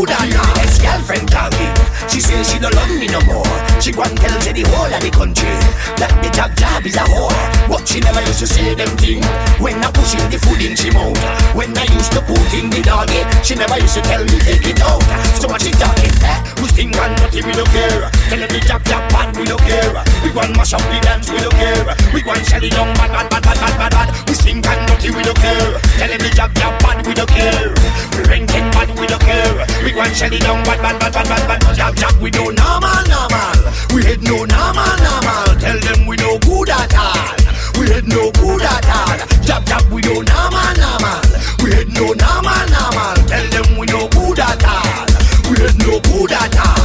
good 0.01 0.11
at 0.13 0.37
all 0.37 0.59
Ex-girlfriend 0.61 1.31
me 1.53 1.60
She 2.21 2.27
say 2.37 2.45
she 2.45 2.59
don't 2.61 2.75
love 2.77 2.93
me 3.01 3.09
no 3.09 3.17
more 3.25 3.49
She 3.81 3.97
go 3.97 4.05
tell 4.05 4.37
to 4.45 4.51
the 4.53 4.61
whole 4.69 4.93
of 4.93 5.01
the 5.01 5.09
country 5.09 5.57
That 5.97 6.13
the 6.21 6.29
jab 6.37 6.53
jab 6.53 6.85
is 6.85 6.93
a 7.01 7.05
whore 7.09 7.33
But 7.65 7.89
she 7.89 7.97
never 8.05 8.21
used 8.29 8.45
to 8.45 8.47
say 8.47 8.77
them 8.77 8.93
thing 9.01 9.25
When 9.57 9.81
I 9.81 9.89
pushing 9.89 10.29
the 10.29 10.37
food 10.37 10.61
in 10.61 10.77
she 10.77 10.93
mouth 10.93 11.17
When 11.57 11.73
I 11.73 11.89
used 11.89 12.13
to 12.13 12.21
put 12.21 12.45
in 12.53 12.69
the 12.69 12.85
doggy 12.85 13.25
She 13.41 13.57
never 13.57 13.81
used 13.81 13.97
to 13.97 14.05
tell 14.05 14.21
me 14.21 14.37
take 14.45 14.69
it 14.69 14.85
out 14.85 15.01
So 15.41 15.49
what 15.49 15.65
she 15.65 15.73
talking 15.73 16.13
eh? 16.21 16.45
We 16.61 16.69
think 16.69 16.93
and 16.93 17.17
nothing 17.25 17.41
we 17.41 17.57
don't 17.57 17.73
care 17.73 18.13
Tell 18.29 18.43
the 18.45 18.61
jab 18.69 18.85
jab 18.85 19.01
bad 19.09 19.33
we 19.41 19.49
don't 19.49 19.65
care 19.65 19.89
We 20.21 20.29
go 20.29 20.45
mash 20.53 20.77
up 20.77 20.85
the 20.93 21.01
dance 21.01 21.33
we 21.33 21.41
don't 21.41 21.57
care 21.57 21.89
We 22.13 22.21
go 22.21 22.37
and 22.37 22.45
shell 22.45 22.61
it 22.61 22.77
down 22.77 22.93
bad 23.01 23.17
bad 23.17 23.33
bad 23.33 23.43
bad 23.49 23.57
bad 23.65 23.75
bad 23.81 23.93
bad 23.97 24.09
We 24.29 24.37
think 24.37 24.69
and 24.69 24.81
nothing 24.93 25.17
we 25.17 25.25
don't 25.25 25.41
care 25.41 25.73
Tell 25.97 26.13
the 26.13 26.29
jab 26.37 26.53
jab 26.53 26.77
bad 26.85 27.01
we 27.01 27.17
don't 27.17 27.33
care 27.33 27.73
We 28.13 28.29
ranking 28.29 28.69
bad 28.77 28.93
we 29.01 29.09
don't 29.09 29.25
care 29.25 29.57
We 29.81 29.97
go 29.97 30.05
and 30.05 30.13
shell 30.13 30.29
it 30.29 30.45
down 30.45 30.61
bad 30.69 30.85
bad 30.85 31.01
bad 31.01 31.17
bad 31.17 31.25
bad 31.25 31.49
bad 31.49 31.61
Jab 31.81 31.97
jab 31.97 32.10
we 32.21 32.31
do 32.31 32.53
normal 32.53 33.03
normal. 33.07 33.59
We 33.95 34.05
hit 34.05 34.23
no 34.23 34.45
normal 34.45 34.97
normal. 35.07 35.47
Tell 35.61 35.79
them 35.79 36.07
we 36.07 36.17
no 36.17 36.39
good 36.41 36.71
at 36.71 36.95
all. 36.95 37.37
We 37.79 37.87
hit 37.93 38.07
no 38.07 38.31
good 38.33 38.63
at 38.63 38.89
all. 38.89 39.19
Jab 39.45 39.65
jab 39.67 39.85
we 39.93 40.01
do 40.03 40.23
normal 40.23 40.73
normal. 40.81 41.21
We 41.63 41.75
hit 41.75 41.89
no 41.89 42.13
normal 42.13 42.65
normal. 42.75 43.15
Tell 43.29 43.47
them 43.55 43.79
we 43.79 43.87
no 43.87 44.09
good 44.09 44.41
at 44.41 44.65
all. 44.65 45.07
We 45.51 45.57
hit 45.61 45.77
no 45.79 46.01
good 46.01 46.33
at 46.33 46.57
all 46.59 46.81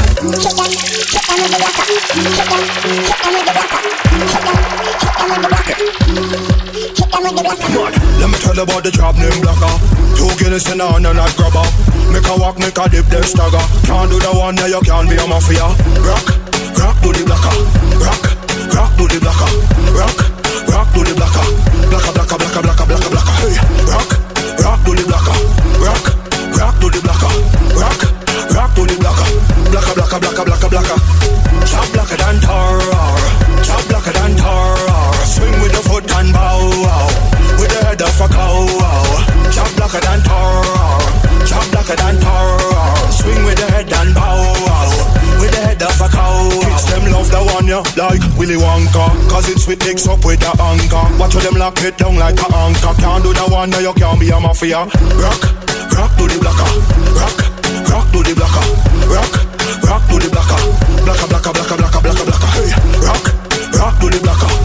Mad, 7.15 7.95
let 8.19 8.27
me 8.27 8.37
tell 8.43 8.55
you 8.55 8.63
about 8.63 8.83
the 8.83 8.91
job 8.91 9.15
named 9.15 9.39
Blacker. 9.39 9.71
Two 10.19 10.27
Guinness 10.35 10.67
in 10.71 10.81
a 10.81 10.87
hand 10.87 11.07
and 11.07 11.19
a 11.19 11.25
grabber 11.39 11.63
Make 12.11 12.27
a 12.27 12.35
walk, 12.35 12.59
make 12.59 12.75
a 12.75 12.85
dip, 12.91 13.07
then 13.07 13.23
stagger. 13.23 13.59
Can't 13.87 14.11
do 14.11 14.19
the 14.19 14.31
one 14.35 14.55
that 14.55 14.67
you 14.67 14.79
can't 14.83 15.07
be 15.07 15.15
a 15.15 15.25
mafia. 15.27 15.67
Rock, 16.03 16.27
rock 16.75 16.97
to 17.03 17.09
the 17.15 17.23
blacker. 17.23 17.55
Rock, 18.03 18.23
rock 18.71 18.91
to 18.99 19.03
the 19.07 19.17
blacker. 19.23 19.49
Rock, 19.95 20.17
rock 20.71 20.87
to 20.91 21.01
the 21.07 21.13
blacker. 21.15 21.45
Blacker, 21.87 22.11
blacker, 22.15 22.37
blacker, 22.39 22.61
blacker, 22.63 22.85
blacker, 22.87 23.11
blacker. 23.11 23.35
Hey, 23.43 23.55
rock, 23.87 24.09
rock 24.59 24.79
to 24.83 24.91
the 24.95 25.03
blacker. 25.07 25.35
Rock, 25.83 26.05
rock 26.55 26.75
to 26.79 26.87
the 26.91 26.99
blacker. 26.99 27.31
Rock, 27.79 27.99
rock 28.55 28.71
to 28.75 28.81
the 28.87 28.95
blacker. 28.99 29.27
Blacker, 29.71 29.93
blacker, 29.95 30.19
blacker, 30.19 30.45
blacker, 30.45 30.69
blacker. 30.71 30.99
Chop 31.63 31.87
blacker 31.95 32.17
than 32.19 32.37
tar 32.43 32.94
Chop 41.85 41.97
than 41.97 42.19
tar 42.19 42.57
Swing 43.11 43.45
with 43.45 43.61
the 43.61 43.67
head 43.69 43.93
and 43.93 44.15
bow. 44.15 44.41
With 45.37 45.51
the 45.53 45.61
head 45.61 45.81
of 45.85 46.01
a 46.01 46.07
cow 46.09 46.49
Kids 46.65 46.85
them 46.89 47.11
love 47.13 47.29
the 47.29 47.37
one 47.53 47.67
ya 47.67 47.85
Like 47.93 48.25
Willy 48.37 48.57
Wonka. 48.57 49.05
Cause 49.29 49.49
it's 49.49 49.67
with 49.67 49.79
dicks 49.79 50.07
up 50.07 50.25
with 50.25 50.39
the 50.39 50.49
anchor. 50.49 51.05
Watch 51.19 51.35
them 51.35 51.55
lock 51.55 51.77
it 51.83 51.97
down 51.97 52.17
like 52.17 52.41
a 52.41 52.47
anchor. 52.55 52.93
Can't 52.97 53.23
do 53.23 53.33
the 53.33 53.45
one 53.51 53.69
that 53.69 53.81
you 53.81 53.93
can't 53.93 54.19
be 54.19 54.29
a 54.29 54.39
mafia. 54.39 54.89
Rock, 55.21 55.41
rock 55.93 56.11
to 56.17 56.25
the 56.25 56.37
blocker. 56.41 56.69
Rock, 57.21 57.37
rock 57.93 58.07
to 58.13 58.19
the 58.25 58.33
blocker. 58.33 58.65
Rock, 59.05 59.33
rock 59.85 60.03
to 60.09 60.15
the 60.17 60.29
blocker. 60.33 60.59
Blocker, 61.05 61.27
blocker, 61.29 61.53
blocker, 61.53 61.77
blocker, 61.77 62.01
blocker, 62.01 62.25
blocker. 62.25 62.49
Hey, 62.57 62.69
rock, 63.05 63.25
rock 63.77 63.93
to 64.01 64.09
the 64.09 64.19
blocker 64.23 64.64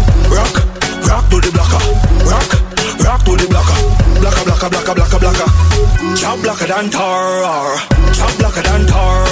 blacker, 4.61 4.85
blacker, 4.85 4.95
blacker, 4.95 5.19
blacker. 5.19 6.17
Chop 6.17 6.41
blacker 6.43 6.67
than 6.67 6.91
tar, 6.91 7.77
chop 8.13 8.33
blacker 8.39 8.63
than 8.63 8.87
tar. 8.87 9.25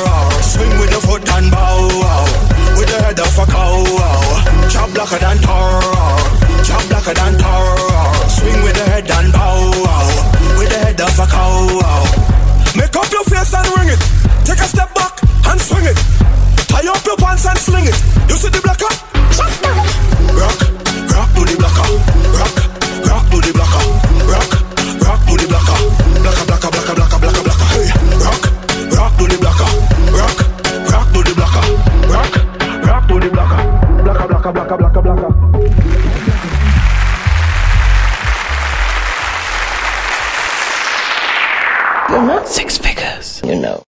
Swing 0.42 0.70
with 0.80 0.90
your 0.90 1.00
foot 1.00 1.28
and 1.28 1.50
bow, 1.50 1.88
with 2.76 2.88
the 2.88 3.02
head 3.02 3.20
of 3.20 3.38
a 3.38 3.44
cow. 3.44 3.84
Chop 4.70 4.90
blacker 4.94 5.18
than 5.18 5.38
tar, 5.38 5.82
chop 6.64 6.82
blacker 6.88 7.14
than 7.14 7.36
tar. 7.38 7.76
Swing 8.28 8.62
with 8.62 8.74
the 8.74 8.84
head 8.88 9.10
and 9.10 9.32
bow, 9.32 9.70
with 10.56 10.70
the 10.70 10.78
head 10.78 11.00
of 11.00 11.18
a 11.18 11.26
cow. 11.26 11.76
Make 12.76 12.96
up 12.96 13.12
your 13.12 13.24
face 13.24 13.52
and 13.52 13.68
ring 13.76 13.88
it. 13.92 14.00
Take 14.44 14.60
a 14.60 14.68
step 14.68 14.94
back 14.94 15.12
and 15.44 15.60
swing 15.60 15.84
it. 15.84 15.98
Tie 16.68 16.88
up 16.88 17.04
your 17.04 17.16
pants 17.16 17.44
and 17.46 17.58
sling 17.58 17.84
it. 17.84 17.96
You 18.28 18.36
see 18.36 18.48
the 18.48 18.67
blacka, 34.52 34.76
blacka, 34.76 35.00
blacka, 35.02 35.28
blacka. 35.28 35.48
Six 42.46 42.78
figures, 42.78 43.42
you 43.44 43.56
know. 43.56 43.76